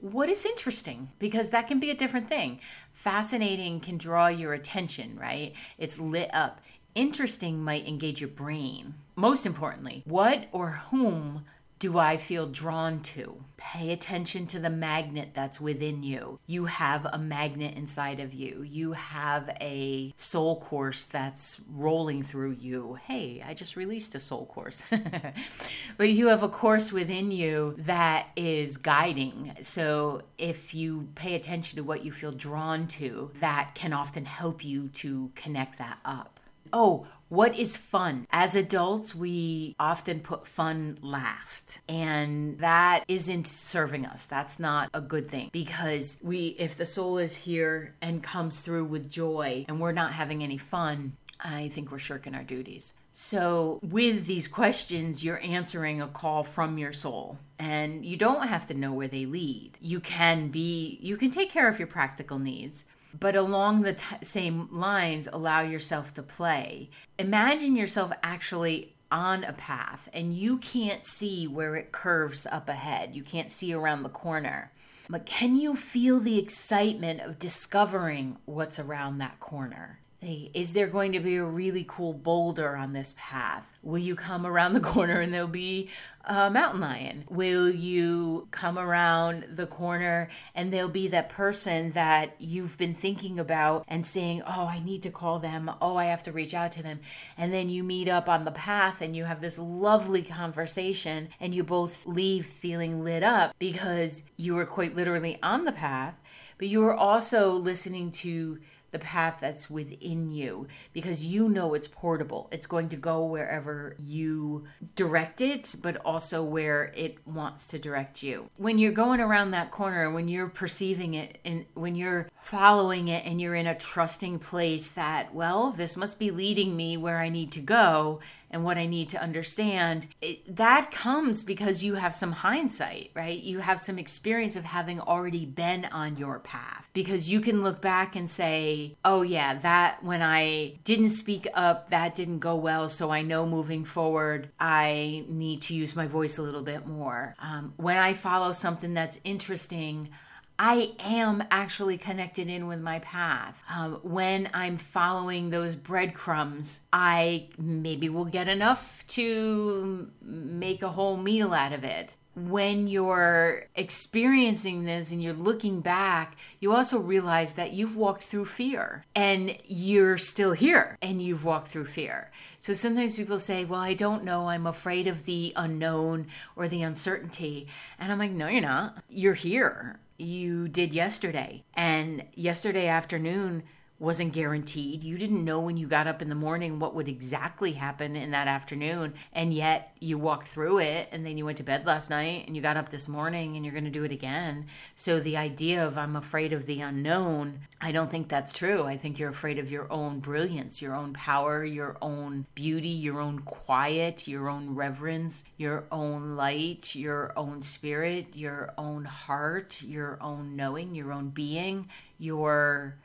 What 0.00 0.30
is 0.30 0.46
interesting? 0.46 1.10
Because 1.18 1.50
that 1.50 1.68
can 1.68 1.78
be 1.78 1.90
a 1.90 1.94
different 1.94 2.26
thing. 2.26 2.58
Fascinating 2.94 3.80
can 3.80 3.98
draw 3.98 4.28
your 4.28 4.54
attention, 4.54 5.18
right? 5.20 5.52
It's 5.76 5.98
lit 5.98 6.30
up. 6.32 6.62
Interesting 6.94 7.62
might 7.62 7.86
engage 7.86 8.22
your 8.22 8.30
brain. 8.30 8.94
Most 9.14 9.44
importantly, 9.44 10.04
what 10.06 10.48
or 10.52 10.70
whom 10.90 11.44
do 11.78 11.98
I 11.98 12.16
feel 12.16 12.46
drawn 12.46 13.00
to? 13.00 13.44
Pay 13.56 13.92
attention 13.92 14.46
to 14.48 14.58
the 14.58 14.70
magnet 14.70 15.30
that's 15.34 15.60
within 15.60 16.02
you. 16.02 16.38
You 16.46 16.66
have 16.66 17.06
a 17.06 17.18
magnet 17.18 17.76
inside 17.76 18.20
of 18.20 18.32
you. 18.32 18.62
You 18.62 18.92
have 18.92 19.56
a 19.60 20.12
soul 20.16 20.60
course 20.60 21.06
that's 21.06 21.60
rolling 21.70 22.22
through 22.22 22.52
you. 22.52 22.98
Hey, 23.06 23.42
I 23.44 23.54
just 23.54 23.76
released 23.76 24.14
a 24.14 24.20
soul 24.20 24.46
course. 24.46 24.82
but 25.96 26.08
you 26.08 26.28
have 26.28 26.42
a 26.42 26.48
course 26.48 26.92
within 26.92 27.30
you 27.30 27.74
that 27.78 28.30
is 28.36 28.76
guiding. 28.76 29.56
So 29.62 30.22
if 30.38 30.74
you 30.74 31.08
pay 31.14 31.34
attention 31.34 31.76
to 31.76 31.82
what 31.82 32.04
you 32.04 32.12
feel 32.12 32.32
drawn 32.32 32.86
to, 32.88 33.30
that 33.40 33.74
can 33.74 33.92
often 33.92 34.24
help 34.24 34.64
you 34.64 34.88
to 34.88 35.30
connect 35.34 35.78
that 35.78 35.98
up. 36.04 36.40
Oh, 36.72 37.06
what 37.34 37.58
is 37.58 37.76
fun? 37.76 38.26
As 38.30 38.54
adults, 38.54 39.14
we 39.14 39.74
often 39.80 40.20
put 40.20 40.46
fun 40.46 40.96
last, 41.02 41.80
and 41.88 42.58
that 42.60 43.04
isn't 43.08 43.48
serving 43.48 44.06
us. 44.06 44.26
That's 44.26 44.60
not 44.60 44.88
a 44.94 45.00
good 45.00 45.28
thing 45.28 45.50
because 45.52 46.16
we, 46.22 46.54
if 46.58 46.76
the 46.76 46.86
soul 46.86 47.18
is 47.18 47.34
here 47.34 47.94
and 48.00 48.22
comes 48.22 48.60
through 48.60 48.84
with 48.84 49.10
joy 49.10 49.64
and 49.68 49.80
we're 49.80 49.92
not 49.92 50.12
having 50.12 50.44
any 50.44 50.58
fun, 50.58 51.16
I 51.40 51.68
think 51.68 51.90
we're 51.90 51.98
shirking 51.98 52.34
our 52.34 52.44
duties. 52.44 52.94
So, 53.16 53.78
with 53.82 54.26
these 54.26 54.48
questions, 54.48 55.24
you're 55.24 55.40
answering 55.40 56.02
a 56.02 56.08
call 56.08 56.42
from 56.42 56.78
your 56.78 56.92
soul, 56.92 57.38
and 57.60 58.04
you 58.04 58.16
don't 58.16 58.48
have 58.48 58.66
to 58.66 58.74
know 58.74 58.92
where 58.92 59.06
they 59.06 59.24
lead. 59.24 59.78
You 59.80 60.00
can 60.00 60.48
be, 60.48 60.98
you 61.00 61.16
can 61.16 61.30
take 61.30 61.50
care 61.50 61.68
of 61.68 61.78
your 61.78 61.86
practical 61.86 62.40
needs, 62.40 62.84
but 63.18 63.36
along 63.36 63.82
the 63.82 63.94
t- 63.94 64.16
same 64.22 64.68
lines, 64.72 65.28
allow 65.32 65.60
yourself 65.60 66.14
to 66.14 66.22
play. 66.22 66.90
Imagine 67.18 67.76
yourself 67.76 68.12
actually 68.22 68.94
on 69.10 69.44
a 69.44 69.52
path 69.52 70.08
and 70.12 70.34
you 70.34 70.58
can't 70.58 71.04
see 71.04 71.46
where 71.46 71.76
it 71.76 71.92
curves 71.92 72.46
up 72.50 72.68
ahead. 72.68 73.14
You 73.14 73.22
can't 73.22 73.50
see 73.50 73.72
around 73.72 74.02
the 74.02 74.08
corner. 74.08 74.72
But 75.08 75.26
can 75.26 75.54
you 75.54 75.76
feel 75.76 76.18
the 76.18 76.38
excitement 76.38 77.20
of 77.20 77.38
discovering 77.38 78.38
what's 78.46 78.78
around 78.78 79.18
that 79.18 79.38
corner? 79.38 80.00
Is 80.24 80.72
there 80.72 80.86
going 80.86 81.12
to 81.12 81.20
be 81.20 81.36
a 81.36 81.44
really 81.44 81.84
cool 81.86 82.14
boulder 82.14 82.76
on 82.76 82.92
this 82.92 83.14
path? 83.18 83.70
Will 83.82 83.98
you 83.98 84.14
come 84.14 84.46
around 84.46 84.72
the 84.72 84.80
corner 84.80 85.20
and 85.20 85.32
there'll 85.32 85.46
be 85.46 85.90
a 86.24 86.50
mountain 86.50 86.80
lion? 86.80 87.24
Will 87.28 87.68
you 87.68 88.48
come 88.50 88.78
around 88.78 89.44
the 89.50 89.66
corner 89.66 90.28
and 90.54 90.72
there'll 90.72 90.88
be 90.88 91.08
that 91.08 91.28
person 91.28 91.92
that 91.92 92.34
you've 92.38 92.78
been 92.78 92.94
thinking 92.94 93.38
about 93.38 93.84
and 93.86 94.06
saying, 94.06 94.42
Oh, 94.46 94.66
I 94.66 94.82
need 94.82 95.02
to 95.02 95.10
call 95.10 95.38
them. 95.38 95.70
Oh, 95.82 95.96
I 95.96 96.06
have 96.06 96.22
to 96.22 96.32
reach 96.32 96.54
out 96.54 96.72
to 96.72 96.82
them. 96.82 97.00
And 97.36 97.52
then 97.52 97.68
you 97.68 97.84
meet 97.84 98.08
up 98.08 98.28
on 98.28 98.46
the 98.46 98.52
path 98.52 99.02
and 99.02 99.14
you 99.14 99.24
have 99.24 99.42
this 99.42 99.58
lovely 99.58 100.22
conversation 100.22 101.28
and 101.40 101.54
you 101.54 101.62
both 101.62 102.06
leave 102.06 102.46
feeling 102.46 103.04
lit 103.04 103.22
up 103.22 103.54
because 103.58 104.22
you 104.38 104.54
were 104.54 104.66
quite 104.66 104.96
literally 104.96 105.38
on 105.42 105.64
the 105.64 105.72
path, 105.72 106.14
but 106.56 106.68
you 106.68 106.80
were 106.80 106.94
also 106.94 107.52
listening 107.52 108.10
to 108.10 108.58
the 108.94 108.98
path 109.00 109.38
that's 109.40 109.68
within 109.68 110.30
you 110.30 110.68
because 110.92 111.24
you 111.24 111.48
know 111.48 111.74
it's 111.74 111.88
portable. 111.88 112.48
It's 112.52 112.66
going 112.66 112.88
to 112.90 112.96
go 112.96 113.26
wherever 113.26 113.96
you 113.98 114.66
direct 114.94 115.40
it, 115.40 115.74
but 115.82 115.96
also 116.04 116.44
where 116.44 116.92
it 116.94 117.18
wants 117.26 117.66
to 117.68 117.78
direct 117.80 118.22
you. 118.22 118.48
When 118.56 118.78
you're 118.78 118.92
going 118.92 119.18
around 119.18 119.50
that 119.50 119.72
corner, 119.72 120.12
when 120.12 120.28
you're 120.28 120.46
perceiving 120.46 121.14
it 121.14 121.38
and 121.44 121.66
when 121.74 121.96
you're 121.96 122.30
following 122.40 123.08
it 123.08 123.26
and 123.26 123.40
you're 123.40 123.56
in 123.56 123.66
a 123.66 123.74
trusting 123.74 124.38
place 124.38 124.90
that, 124.90 125.34
well, 125.34 125.72
this 125.72 125.96
must 125.96 126.20
be 126.20 126.30
leading 126.30 126.76
me 126.76 126.96
where 126.96 127.18
I 127.18 127.30
need 127.30 127.50
to 127.52 127.60
go 127.60 128.20
and 128.54 128.62
what 128.62 128.78
I 128.78 128.86
need 128.86 129.08
to 129.08 129.20
understand, 129.20 130.06
it, 130.22 130.56
that 130.56 130.92
comes 130.92 131.42
because 131.42 131.82
you 131.82 131.94
have 131.94 132.14
some 132.14 132.30
hindsight, 132.30 133.10
right? 133.12 133.42
You 133.42 133.58
have 133.58 133.80
some 133.80 133.98
experience 133.98 134.54
of 134.54 134.62
having 134.62 135.00
already 135.00 135.44
been 135.44 135.86
on 135.86 136.16
your 136.16 136.38
path 136.38 136.88
because 136.92 137.28
you 137.28 137.40
can 137.40 137.64
look 137.64 137.80
back 137.80 138.14
and 138.14 138.30
say, 138.30 138.94
oh, 139.04 139.22
yeah, 139.22 139.58
that 139.58 140.04
when 140.04 140.22
I 140.22 140.74
didn't 140.84 141.08
speak 141.08 141.48
up, 141.52 141.90
that 141.90 142.14
didn't 142.14 142.38
go 142.38 142.54
well. 142.54 142.88
So 142.88 143.10
I 143.10 143.22
know 143.22 143.44
moving 143.44 143.84
forward, 143.84 144.50
I 144.60 145.24
need 145.28 145.62
to 145.62 145.74
use 145.74 145.96
my 145.96 146.06
voice 146.06 146.38
a 146.38 146.42
little 146.42 146.62
bit 146.62 146.86
more. 146.86 147.34
Um, 147.42 147.74
when 147.76 147.96
I 147.96 148.12
follow 148.12 148.52
something 148.52 148.94
that's 148.94 149.18
interesting, 149.24 150.10
I 150.58 150.92
am 151.00 151.42
actually 151.50 151.98
connected 151.98 152.48
in 152.48 152.68
with 152.68 152.80
my 152.80 153.00
path. 153.00 153.60
Um, 153.68 153.94
when 154.02 154.48
I'm 154.54 154.76
following 154.76 155.50
those 155.50 155.74
breadcrumbs, 155.74 156.80
I 156.92 157.48
maybe 157.58 158.08
will 158.08 158.24
get 158.24 158.46
enough 158.46 159.04
to 159.08 160.10
make 160.22 160.82
a 160.82 160.90
whole 160.90 161.16
meal 161.16 161.52
out 161.52 161.72
of 161.72 161.82
it. 161.82 162.16
When 162.36 162.88
you're 162.88 163.66
experiencing 163.76 164.84
this 164.84 165.12
and 165.12 165.22
you're 165.22 165.32
looking 165.32 165.80
back, 165.80 166.36
you 166.58 166.72
also 166.72 166.98
realize 166.98 167.54
that 167.54 167.72
you've 167.72 167.96
walked 167.96 168.24
through 168.24 168.46
fear 168.46 169.04
and 169.14 169.56
you're 169.66 170.18
still 170.18 170.52
here 170.52 170.98
and 171.00 171.22
you've 171.22 171.44
walked 171.44 171.68
through 171.68 171.86
fear. 171.86 172.32
So 172.58 172.74
sometimes 172.74 173.16
people 173.16 173.38
say, 173.38 173.64
Well, 173.64 173.80
I 173.80 173.94
don't 173.94 174.24
know. 174.24 174.48
I'm 174.48 174.66
afraid 174.66 175.06
of 175.06 175.26
the 175.26 175.52
unknown 175.54 176.26
or 176.56 176.66
the 176.66 176.82
uncertainty. 176.82 177.68
And 178.00 178.10
I'm 178.10 178.18
like, 178.18 178.32
No, 178.32 178.48
you're 178.48 178.60
not. 178.60 178.98
You're 179.08 179.34
here 179.34 180.00
you 180.18 180.68
did 180.68 180.94
yesterday. 180.94 181.64
And 181.74 182.24
yesterday 182.34 182.88
afternoon 182.88 183.64
wasn't 184.00 184.32
guaranteed. 184.32 185.04
You 185.04 185.16
didn't 185.16 185.44
know 185.44 185.60
when 185.60 185.76
you 185.76 185.86
got 185.86 186.08
up 186.08 186.20
in 186.20 186.28
the 186.28 186.34
morning 186.34 186.80
what 186.80 186.94
would 186.94 187.06
exactly 187.06 187.72
happen 187.72 188.16
in 188.16 188.32
that 188.32 188.48
afternoon. 188.48 189.14
And 189.32 189.54
yet 189.54 189.96
you 190.00 190.18
walked 190.18 190.48
through 190.48 190.80
it 190.80 191.08
and 191.12 191.24
then 191.24 191.38
you 191.38 191.44
went 191.44 191.58
to 191.58 191.62
bed 191.62 191.86
last 191.86 192.10
night 192.10 192.44
and 192.46 192.56
you 192.56 192.62
got 192.62 192.76
up 192.76 192.88
this 192.88 193.06
morning 193.06 193.54
and 193.54 193.64
you're 193.64 193.72
going 193.72 193.84
to 193.84 193.90
do 193.90 194.02
it 194.04 194.10
again. 194.10 194.66
So 194.96 195.20
the 195.20 195.36
idea 195.36 195.86
of 195.86 195.96
I'm 195.96 196.16
afraid 196.16 196.52
of 196.52 196.66
the 196.66 196.80
unknown, 196.80 197.60
I 197.80 197.92
don't 197.92 198.10
think 198.10 198.28
that's 198.28 198.52
true. 198.52 198.84
I 198.84 198.96
think 198.96 199.18
you're 199.18 199.30
afraid 199.30 199.58
of 199.58 199.70
your 199.70 199.90
own 199.92 200.18
brilliance, 200.18 200.82
your 200.82 200.96
own 200.96 201.12
power, 201.12 201.64
your 201.64 201.96
own 202.02 202.46
beauty, 202.56 202.88
your 202.88 203.20
own 203.20 203.40
quiet, 203.40 204.26
your 204.26 204.48
own 204.48 204.74
reverence, 204.74 205.44
your 205.56 205.84
own 205.92 206.34
light, 206.34 206.96
your 206.96 207.32
own 207.36 207.62
spirit, 207.62 208.34
your 208.34 208.74
own 208.76 209.04
heart, 209.04 209.82
your 209.82 210.18
own 210.20 210.56
knowing, 210.56 210.96
your 210.96 211.12
own 211.12 211.28
being, 211.28 211.88
your 212.18 212.96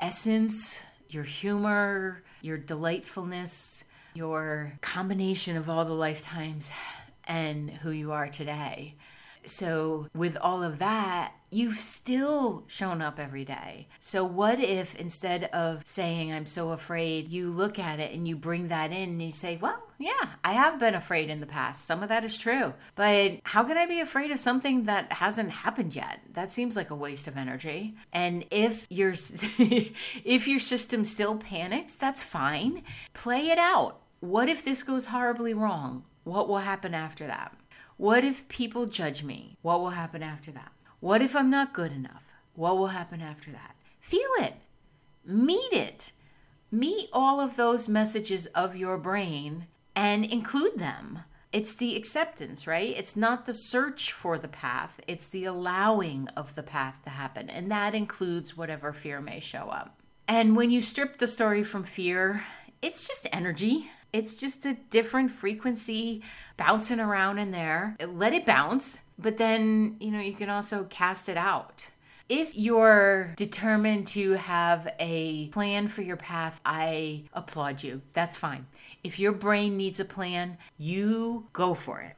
essence, 0.00 0.80
your 1.08 1.24
humor, 1.24 2.22
your 2.42 2.58
delightfulness, 2.58 3.84
your 4.14 4.72
combination 4.80 5.56
of 5.56 5.68
all 5.68 5.84
the 5.84 5.92
lifetimes 5.92 6.72
and 7.26 7.70
who 7.70 7.90
you 7.90 8.12
are 8.12 8.28
today. 8.28 8.94
So, 9.44 10.08
with 10.14 10.36
all 10.36 10.62
of 10.62 10.78
that, 10.78 11.32
you've 11.50 11.78
still 11.78 12.64
shown 12.66 13.00
up 13.00 13.18
every 13.18 13.44
day. 13.44 13.88
So, 14.00 14.24
what 14.24 14.60
if 14.60 14.94
instead 14.96 15.44
of 15.44 15.82
saying, 15.86 16.32
I'm 16.32 16.46
so 16.46 16.70
afraid, 16.70 17.28
you 17.28 17.50
look 17.50 17.78
at 17.78 18.00
it 18.00 18.12
and 18.12 18.26
you 18.26 18.36
bring 18.36 18.68
that 18.68 18.90
in 18.90 19.10
and 19.10 19.22
you 19.22 19.32
say, 19.32 19.58
Well, 19.60 19.82
yeah, 19.98 20.28
I 20.44 20.52
have 20.52 20.78
been 20.78 20.94
afraid 20.94 21.28
in 21.28 21.40
the 21.40 21.46
past. 21.46 21.84
Some 21.84 22.02
of 22.02 22.08
that 22.08 22.24
is 22.24 22.38
true. 22.38 22.72
But 22.94 23.40
how 23.42 23.64
can 23.64 23.76
I 23.76 23.86
be 23.86 24.00
afraid 24.00 24.30
of 24.30 24.38
something 24.38 24.84
that 24.84 25.12
hasn't 25.12 25.50
happened 25.50 25.94
yet? 25.94 26.20
That 26.34 26.52
seems 26.52 26.76
like 26.76 26.90
a 26.90 26.94
waste 26.94 27.26
of 27.26 27.36
energy. 27.36 27.96
And 28.12 28.44
if 28.50 28.86
your 28.90 29.10
if 29.12 30.46
your 30.48 30.60
system 30.60 31.04
still 31.04 31.36
panics, 31.36 31.94
that's 31.94 32.22
fine. 32.22 32.82
Play 33.12 33.48
it 33.48 33.58
out. 33.58 34.00
What 34.20 34.48
if 34.48 34.64
this 34.64 34.82
goes 34.82 35.06
horribly 35.06 35.54
wrong? 35.54 36.04
What 36.24 36.48
will 36.48 36.58
happen 36.58 36.94
after 36.94 37.26
that? 37.26 37.54
What 37.98 38.22
if 38.22 38.46
people 38.46 38.86
judge 38.86 39.24
me? 39.24 39.56
What 39.60 39.80
will 39.80 39.90
happen 39.90 40.22
after 40.22 40.52
that? 40.52 40.70
What 41.00 41.20
if 41.20 41.34
I'm 41.34 41.50
not 41.50 41.72
good 41.72 41.90
enough? 41.90 42.22
What 42.54 42.78
will 42.78 42.86
happen 42.86 43.20
after 43.20 43.50
that? 43.50 43.74
Feel 43.98 44.30
it. 44.38 44.54
Meet 45.24 45.72
it. 45.72 46.12
Meet 46.70 47.08
all 47.12 47.40
of 47.40 47.56
those 47.56 47.88
messages 47.88 48.46
of 48.46 48.76
your 48.76 48.98
brain 48.98 49.66
and 49.96 50.24
include 50.24 50.78
them. 50.78 51.24
It's 51.52 51.72
the 51.72 51.96
acceptance, 51.96 52.68
right? 52.68 52.96
It's 52.96 53.16
not 53.16 53.46
the 53.46 53.52
search 53.52 54.12
for 54.12 54.38
the 54.38 54.46
path, 54.46 55.00
it's 55.08 55.26
the 55.26 55.46
allowing 55.46 56.28
of 56.36 56.54
the 56.54 56.62
path 56.62 57.02
to 57.02 57.10
happen. 57.10 57.50
And 57.50 57.68
that 57.72 57.96
includes 57.96 58.56
whatever 58.56 58.92
fear 58.92 59.20
may 59.20 59.40
show 59.40 59.70
up. 59.70 59.98
And 60.28 60.54
when 60.54 60.70
you 60.70 60.82
strip 60.82 61.16
the 61.16 61.26
story 61.26 61.64
from 61.64 61.82
fear, 61.82 62.44
it's 62.80 63.08
just 63.08 63.26
energy. 63.32 63.90
It's 64.12 64.34
just 64.34 64.64
a 64.64 64.74
different 64.90 65.30
frequency 65.30 66.22
bouncing 66.56 67.00
around 67.00 67.38
in 67.38 67.50
there. 67.50 67.96
Let 68.06 68.32
it 68.32 68.46
bounce, 68.46 69.02
but 69.18 69.36
then, 69.36 69.96
you 70.00 70.10
know, 70.10 70.20
you 70.20 70.34
can 70.34 70.48
also 70.48 70.84
cast 70.84 71.28
it 71.28 71.36
out. 71.36 71.90
If 72.28 72.54
you're 72.54 73.32
determined 73.36 74.06
to 74.08 74.32
have 74.32 74.92
a 74.98 75.48
plan 75.48 75.88
for 75.88 76.02
your 76.02 76.16
path, 76.16 76.60
I 76.64 77.24
applaud 77.32 77.82
you. 77.82 78.02
That's 78.12 78.36
fine. 78.36 78.66
If 79.02 79.18
your 79.18 79.32
brain 79.32 79.76
needs 79.76 79.98
a 79.98 80.04
plan, 80.04 80.58
you 80.76 81.46
go 81.54 81.74
for 81.74 82.00
it. 82.00 82.16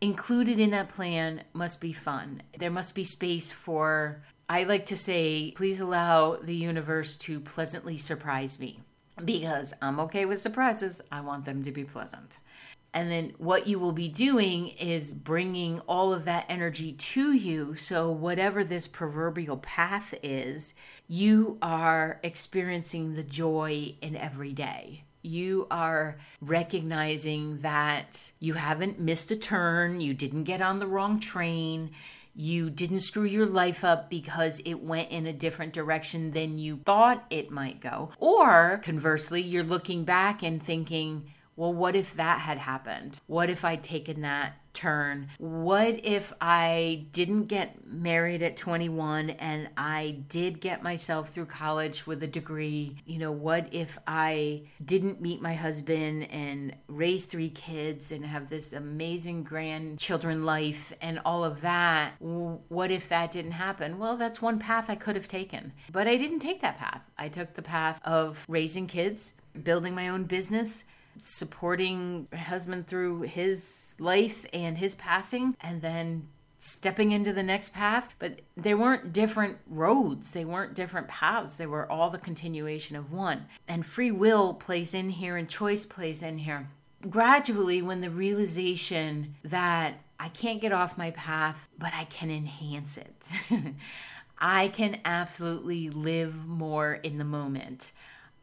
Included 0.00 0.60
in 0.60 0.70
that 0.70 0.88
plan 0.88 1.42
must 1.52 1.80
be 1.80 1.92
fun. 1.92 2.42
There 2.56 2.70
must 2.70 2.94
be 2.94 3.02
space 3.02 3.50
for, 3.50 4.22
I 4.48 4.62
like 4.62 4.86
to 4.86 4.96
say, 4.96 5.52
please 5.56 5.80
allow 5.80 6.36
the 6.36 6.54
universe 6.54 7.16
to 7.18 7.40
pleasantly 7.40 7.96
surprise 7.96 8.60
me 8.60 8.78
because 9.24 9.74
I'm 9.82 10.00
okay 10.00 10.24
with 10.24 10.40
surprises. 10.40 11.00
I 11.10 11.20
want 11.20 11.44
them 11.44 11.62
to 11.62 11.72
be 11.72 11.84
pleasant. 11.84 12.38
And 12.94 13.10
then 13.10 13.34
what 13.38 13.66
you 13.66 13.78
will 13.78 13.92
be 13.92 14.08
doing 14.08 14.68
is 14.68 15.12
bringing 15.12 15.80
all 15.80 16.12
of 16.12 16.24
that 16.24 16.46
energy 16.48 16.92
to 16.92 17.32
you. 17.32 17.74
So, 17.74 18.10
whatever 18.10 18.64
this 18.64 18.88
proverbial 18.88 19.58
path 19.58 20.14
is, 20.22 20.74
you 21.06 21.58
are 21.60 22.18
experiencing 22.22 23.14
the 23.14 23.22
joy 23.22 23.94
in 24.00 24.16
every 24.16 24.52
day. 24.52 25.04
You 25.22 25.66
are 25.70 26.16
recognizing 26.40 27.58
that 27.58 28.32
you 28.40 28.54
haven't 28.54 28.98
missed 28.98 29.30
a 29.30 29.36
turn, 29.36 30.00
you 30.00 30.14
didn't 30.14 30.44
get 30.44 30.62
on 30.62 30.78
the 30.78 30.86
wrong 30.86 31.20
train, 31.20 31.90
you 32.38 32.70
didn't 32.70 33.00
screw 33.00 33.24
your 33.24 33.46
life 33.46 33.82
up 33.82 34.08
because 34.08 34.60
it 34.60 34.74
went 34.74 35.10
in 35.10 35.26
a 35.26 35.32
different 35.32 35.72
direction 35.72 36.30
than 36.30 36.56
you 36.56 36.76
thought 36.84 37.26
it 37.30 37.50
might 37.50 37.80
go. 37.80 38.10
Or 38.18 38.80
conversely, 38.84 39.42
you're 39.42 39.64
looking 39.64 40.04
back 40.04 40.44
and 40.44 40.62
thinking, 40.62 41.32
well, 41.56 41.72
what 41.72 41.96
if 41.96 42.14
that 42.14 42.42
had 42.42 42.58
happened? 42.58 43.20
What 43.26 43.50
if 43.50 43.64
I'd 43.64 43.82
taken 43.82 44.20
that 44.20 44.54
turn? 44.78 45.28
What 45.38 46.04
if 46.04 46.32
I 46.40 47.06
didn't 47.10 47.46
get 47.46 47.84
married 47.84 48.42
at 48.42 48.56
21 48.56 49.30
and 49.30 49.68
I 49.76 50.20
did 50.28 50.60
get 50.60 50.84
myself 50.84 51.30
through 51.30 51.46
college 51.46 52.06
with 52.06 52.22
a 52.22 52.28
degree? 52.28 52.96
You 53.04 53.18
know, 53.18 53.32
what 53.32 53.68
if 53.72 53.98
I 54.06 54.62
didn't 54.84 55.20
meet 55.20 55.42
my 55.42 55.54
husband 55.54 56.30
and 56.30 56.76
raise 56.86 57.24
three 57.24 57.50
kids 57.50 58.12
and 58.12 58.24
have 58.24 58.48
this 58.48 58.72
amazing 58.72 59.42
grandchildren 59.42 60.44
life 60.44 60.92
and 61.02 61.20
all 61.24 61.42
of 61.44 61.60
that? 61.62 62.12
What 62.20 62.92
if 62.92 63.08
that 63.08 63.32
didn't 63.32 63.52
happen? 63.52 63.98
Well, 63.98 64.16
that's 64.16 64.40
one 64.40 64.60
path 64.60 64.88
I 64.88 64.94
could 64.94 65.16
have 65.16 65.28
taken. 65.28 65.72
But 65.90 66.06
I 66.06 66.16
didn't 66.16 66.38
take 66.38 66.60
that 66.60 66.78
path. 66.78 67.02
I 67.18 67.28
took 67.28 67.54
the 67.54 67.62
path 67.62 68.00
of 68.04 68.44
raising 68.48 68.86
kids, 68.86 69.34
building 69.64 69.94
my 69.94 70.08
own 70.08 70.22
business 70.22 70.84
supporting 71.22 72.28
my 72.32 72.38
husband 72.38 72.86
through 72.86 73.22
his 73.22 73.94
life 73.98 74.46
and 74.52 74.78
his 74.78 74.94
passing, 74.94 75.54
and 75.60 75.82
then 75.82 76.28
stepping 76.58 77.12
into 77.12 77.32
the 77.32 77.42
next 77.42 77.72
path. 77.72 78.08
But 78.18 78.40
they 78.56 78.74
weren't 78.74 79.12
different 79.12 79.58
roads, 79.66 80.32
they 80.32 80.44
weren't 80.44 80.74
different 80.74 81.08
paths, 81.08 81.56
they 81.56 81.66
were 81.66 81.90
all 81.90 82.10
the 82.10 82.18
continuation 82.18 82.96
of 82.96 83.12
one. 83.12 83.46
And 83.66 83.86
free 83.86 84.10
will 84.10 84.54
plays 84.54 84.94
in 84.94 85.10
here, 85.10 85.36
and 85.36 85.48
choice 85.48 85.86
plays 85.86 86.22
in 86.22 86.38
here. 86.38 86.68
Gradually, 87.08 87.80
when 87.80 88.00
the 88.00 88.10
realization 88.10 89.36
that 89.44 89.94
I 90.20 90.28
can't 90.28 90.60
get 90.60 90.72
off 90.72 90.98
my 90.98 91.12
path, 91.12 91.68
but 91.78 91.92
I 91.94 92.04
can 92.04 92.30
enhance 92.30 92.98
it. 92.98 93.28
I 94.38 94.68
can 94.68 95.00
absolutely 95.04 95.90
live 95.90 96.46
more 96.46 96.94
in 96.94 97.18
the 97.18 97.24
moment. 97.24 97.92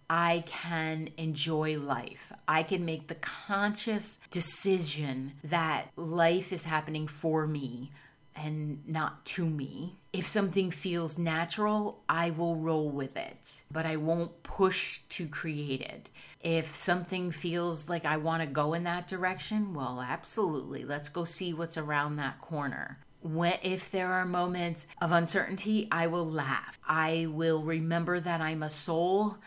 I 0.10 0.44
can 0.46 1.10
enjoy 1.18 1.78
life. 1.80 2.32
I 2.48 2.64
can 2.64 2.86
make 2.86 3.08
the 3.08 3.16
conscious 3.16 4.20
decision 4.30 5.34
that 5.44 5.90
life 5.96 6.54
is 6.54 6.66
happening 6.66 7.08
for 7.08 7.48
me 7.48 7.92
and 8.36 8.86
not 8.88 9.26
to 9.26 9.46
me. 9.46 9.98
If 10.12 10.28
something 10.28 10.70
feels 10.70 11.18
natural, 11.18 12.04
I 12.10 12.32
will 12.32 12.56
roll 12.56 12.90
with 12.90 13.16
it, 13.16 13.64
but 13.72 13.86
I 13.86 13.96
won't 13.96 14.44
push 14.44 15.00
to 15.10 15.28
create 15.28 15.82
it. 15.82 16.10
If 16.42 16.76
something 16.76 17.32
feels 17.32 17.88
like 17.90 18.06
I 18.06 18.18
want 18.18 18.42
to 18.42 18.48
go 18.48 18.74
in 18.74 18.84
that 18.84 19.08
direction, 19.08 19.74
well, 19.74 20.02
absolutely. 20.06 20.84
Let's 20.84 21.10
go 21.10 21.24
see 21.24 21.54
what's 21.54 21.78
around 21.78 22.18
that 22.18 22.40
corner 22.40 23.00
when 23.22 23.58
if 23.64 23.90
there 23.90 24.14
are 24.14 24.26
moments 24.26 24.86
of 25.02 25.12
uncertainty, 25.12 25.88
I 25.92 26.06
will 26.08 26.26
laugh. 26.26 26.80
I 26.88 27.28
will 27.30 27.64
remember 27.64 28.20
that 28.20 28.40
I'm 28.40 28.62
a 28.62 28.70
soul 28.70 29.38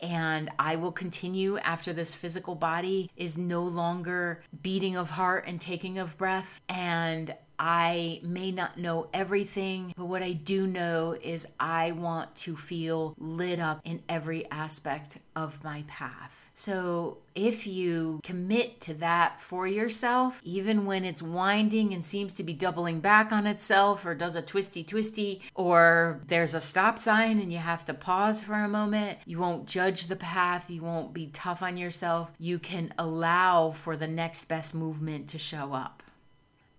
and 0.00 0.50
I 0.58 0.76
will 0.76 0.92
continue 0.92 1.58
after 1.58 1.92
this 1.92 2.14
physical 2.14 2.54
body 2.54 3.10
is 3.16 3.38
no 3.38 3.62
longer 3.62 4.42
beating 4.62 4.96
of 4.96 5.10
heart 5.10 5.44
and 5.46 5.60
taking 5.60 5.98
of 5.98 6.16
breath. 6.18 6.60
And 6.68 7.34
I 7.58 8.20
may 8.22 8.50
not 8.50 8.76
know 8.76 9.08
everything, 9.14 9.94
but 9.96 10.04
what 10.06 10.22
I 10.22 10.32
do 10.32 10.66
know 10.66 11.16
is 11.22 11.46
I 11.58 11.92
want 11.92 12.34
to 12.36 12.56
feel 12.56 13.14
lit 13.18 13.58
up 13.58 13.80
in 13.84 14.02
every 14.08 14.50
aspect 14.50 15.18
of 15.34 15.64
my 15.64 15.84
path. 15.88 16.35
So, 16.58 17.18
if 17.34 17.66
you 17.66 18.20
commit 18.24 18.80
to 18.80 18.94
that 18.94 19.42
for 19.42 19.66
yourself, 19.66 20.40
even 20.42 20.86
when 20.86 21.04
it's 21.04 21.20
winding 21.20 21.92
and 21.92 22.02
seems 22.02 22.32
to 22.34 22.42
be 22.42 22.54
doubling 22.54 23.00
back 23.00 23.30
on 23.30 23.46
itself, 23.46 24.06
or 24.06 24.14
does 24.14 24.36
a 24.36 24.40
twisty 24.40 24.82
twisty, 24.82 25.42
or 25.54 26.22
there's 26.28 26.54
a 26.54 26.60
stop 26.62 26.98
sign 26.98 27.40
and 27.40 27.52
you 27.52 27.58
have 27.58 27.84
to 27.84 27.94
pause 27.94 28.42
for 28.42 28.54
a 28.54 28.68
moment, 28.68 29.18
you 29.26 29.38
won't 29.38 29.66
judge 29.66 30.06
the 30.06 30.16
path, 30.16 30.70
you 30.70 30.80
won't 30.80 31.12
be 31.12 31.26
tough 31.26 31.62
on 31.62 31.76
yourself. 31.76 32.30
You 32.38 32.58
can 32.58 32.94
allow 32.96 33.72
for 33.72 33.94
the 33.94 34.08
next 34.08 34.46
best 34.46 34.74
movement 34.74 35.28
to 35.28 35.38
show 35.38 35.74
up. 35.74 36.02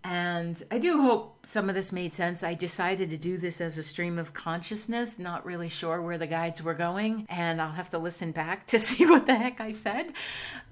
And 0.09 0.63
I 0.71 0.77
do 0.77 1.01
hope 1.01 1.45
some 1.45 1.67
of 1.67 1.75
this 1.75 1.91
made 1.91 2.13
sense. 2.13 2.41
I 2.41 2.53
decided 2.53 3.09
to 3.09 3.17
do 3.17 3.37
this 3.37 3.59
as 3.59 3.77
a 3.77 3.83
stream 3.83 4.17
of 4.17 4.33
consciousness, 4.33 5.19
not 5.19 5.45
really 5.45 5.67
sure 5.67 6.01
where 6.01 6.17
the 6.17 6.25
guides 6.25 6.63
were 6.63 6.73
going, 6.73 7.25
and 7.29 7.61
I'll 7.61 7.73
have 7.73 7.89
to 7.89 7.97
listen 7.97 8.31
back 8.31 8.67
to 8.67 8.79
see 8.87 9.05
what 9.05 9.25
the 9.25 9.35
heck 9.35 9.59
I 9.59 9.71
said. 9.71 10.13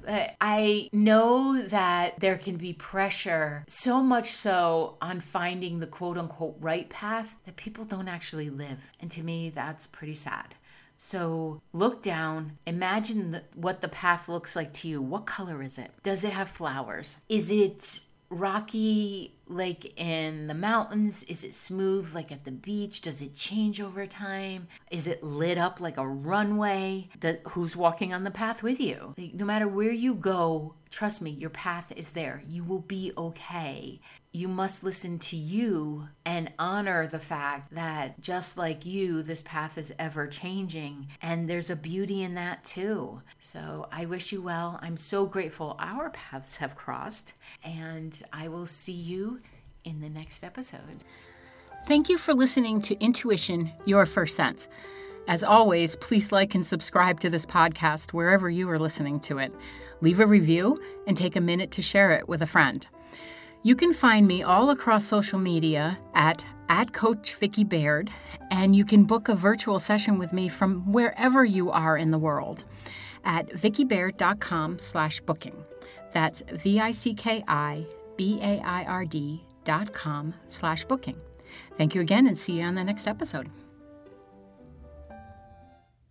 I 0.07 0.89
know 0.93 1.61
that 1.63 2.17
there 2.21 2.37
can 2.37 2.55
be 2.55 2.71
pressure, 2.71 3.65
so 3.67 4.01
much 4.01 4.31
so 4.31 4.95
on 5.01 5.19
finding 5.19 5.81
the 5.81 5.87
quote 5.87 6.17
unquote 6.17 6.55
right 6.61 6.89
path 6.89 7.35
that 7.45 7.57
people 7.57 7.83
don't 7.83 8.07
actually 8.07 8.49
live. 8.49 8.89
And 9.01 9.11
to 9.11 9.21
me, 9.21 9.49
that's 9.49 9.85
pretty 9.85 10.15
sad 10.15 10.55
So 10.97 11.61
look 11.73 12.01
down, 12.01 12.57
imagine 12.65 13.41
what 13.55 13.81
the 13.81 13.89
path 13.89 14.29
looks 14.29 14.55
like 14.55 14.71
to 14.73 14.87
you. 14.87 15.01
What 15.01 15.25
color 15.25 15.61
is 15.61 15.77
it? 15.77 15.91
Does 16.03 16.23
it 16.23 16.31
have 16.31 16.47
flowers? 16.47 17.17
Is 17.27 17.51
it 17.51 17.99
rocky 18.29 19.35
like 19.47 19.99
in 19.99 20.47
the 20.47 20.53
mountains? 20.53 21.23
Is 21.23 21.43
it 21.43 21.55
smooth 21.55 22.13
like 22.13 22.31
at 22.31 22.43
the 22.43 22.51
beach? 22.51 23.01
Does 23.01 23.21
it 23.21 23.35
change 23.35 23.79
over 23.79 24.05
time? 24.05 24.67
Is 24.91 25.07
it 25.07 25.23
lit 25.23 25.57
up 25.57 25.79
like 25.79 25.97
a 25.97 26.07
runway? 26.07 27.09
who's 27.49 27.75
walking 27.75 28.13
on 28.13 28.23
the 28.23 28.31
path 28.31 28.63
with 28.63 28.79
you? 28.79 29.13
Like, 29.17 29.33
no 29.33 29.45
matter 29.45 29.67
where 29.67 29.91
you 29.91 30.15
go, 30.15 30.75
trust 30.89 31.21
me, 31.21 31.31
your 31.31 31.49
path 31.49 31.91
is 31.95 32.11
there. 32.11 32.43
You 32.47 32.63
will 32.63 32.79
be 32.79 33.11
okay 33.17 33.99
you 34.35 34.49
must 34.49 34.83
listen 34.83 35.17
to 35.17 35.37
you 35.37 36.09
and 36.25 36.51
honor 36.59 37.07
the 37.07 37.19
fact 37.19 37.73
that 37.73 38.19
just 38.19 38.57
like 38.57 38.85
you, 38.85 39.23
this 39.23 39.41
path 39.41 39.77
is 39.77 39.93
ever 39.97 40.27
changing. 40.27 41.07
And 41.21 41.49
there's 41.49 41.69
a 41.69 41.75
beauty 41.75 42.21
in 42.21 42.35
that 42.35 42.61
too. 42.65 43.21
So 43.39 43.87
I 43.93 44.05
wish 44.05 44.33
you 44.33 44.41
well. 44.41 44.77
I'm 44.81 44.97
so 44.97 45.25
grateful 45.25 45.77
our 45.79 46.09
paths 46.09 46.57
have 46.57 46.75
crossed. 46.75 47.31
And 47.63 48.21
I 48.33 48.49
will 48.49 48.65
see 48.65 48.91
you 48.91 49.39
in 49.85 50.01
the 50.01 50.09
next 50.09 50.43
episode. 50.43 51.05
Thank 51.87 52.09
you 52.09 52.17
for 52.17 52.33
listening 52.33 52.81
to 52.81 52.99
Intuition, 53.01 53.71
Your 53.85 54.05
First 54.05 54.35
Sense. 54.35 54.67
As 55.29 55.45
always, 55.45 55.95
please 55.95 56.33
like 56.33 56.55
and 56.55 56.67
subscribe 56.67 57.21
to 57.21 57.29
this 57.29 57.45
podcast 57.45 58.11
wherever 58.11 58.49
you 58.49 58.69
are 58.69 58.79
listening 58.79 59.21
to 59.21 59.37
it. 59.37 59.53
Leave 60.01 60.19
a 60.19 60.27
review 60.27 60.77
and 61.07 61.15
take 61.15 61.35
a 61.35 61.41
minute 61.41 61.71
to 61.71 61.81
share 61.81 62.11
it 62.11 62.27
with 62.27 62.41
a 62.41 62.47
friend. 62.47 62.87
You 63.63 63.75
can 63.75 63.93
find 63.93 64.27
me 64.27 64.43
all 64.43 64.69
across 64.69 65.05
social 65.05 65.39
media 65.39 65.97
at 66.13 66.45
at 66.69 66.93
Coach 66.93 67.35
Vicki 67.35 67.63
Baird, 67.63 68.09
and 68.51 68.75
you 68.75 68.85
can 68.85 69.03
book 69.03 69.29
a 69.29 69.35
virtual 69.35 69.79
session 69.79 70.17
with 70.17 70.33
me 70.33 70.47
from 70.47 70.91
wherever 70.91 71.45
you 71.45 71.71
are 71.71 71.97
in 71.97 72.11
the 72.11 72.17
world 72.17 72.63
at 73.23 73.47
vickibaird.com 73.49 74.79
slash 74.79 75.19
booking. 75.21 75.63
That's 76.11 76.41
V-I-C-K-I-B-A-I-R-D 76.51 79.43
dot 79.63 79.93
com 79.93 80.33
slash 80.47 80.85
booking. 80.85 81.21
Thank 81.77 81.95
you 81.95 82.01
again 82.01 82.27
and 82.27 82.37
see 82.37 82.59
you 82.59 82.63
on 82.63 82.75
the 82.75 82.83
next 82.83 83.07
episode. 83.07 83.49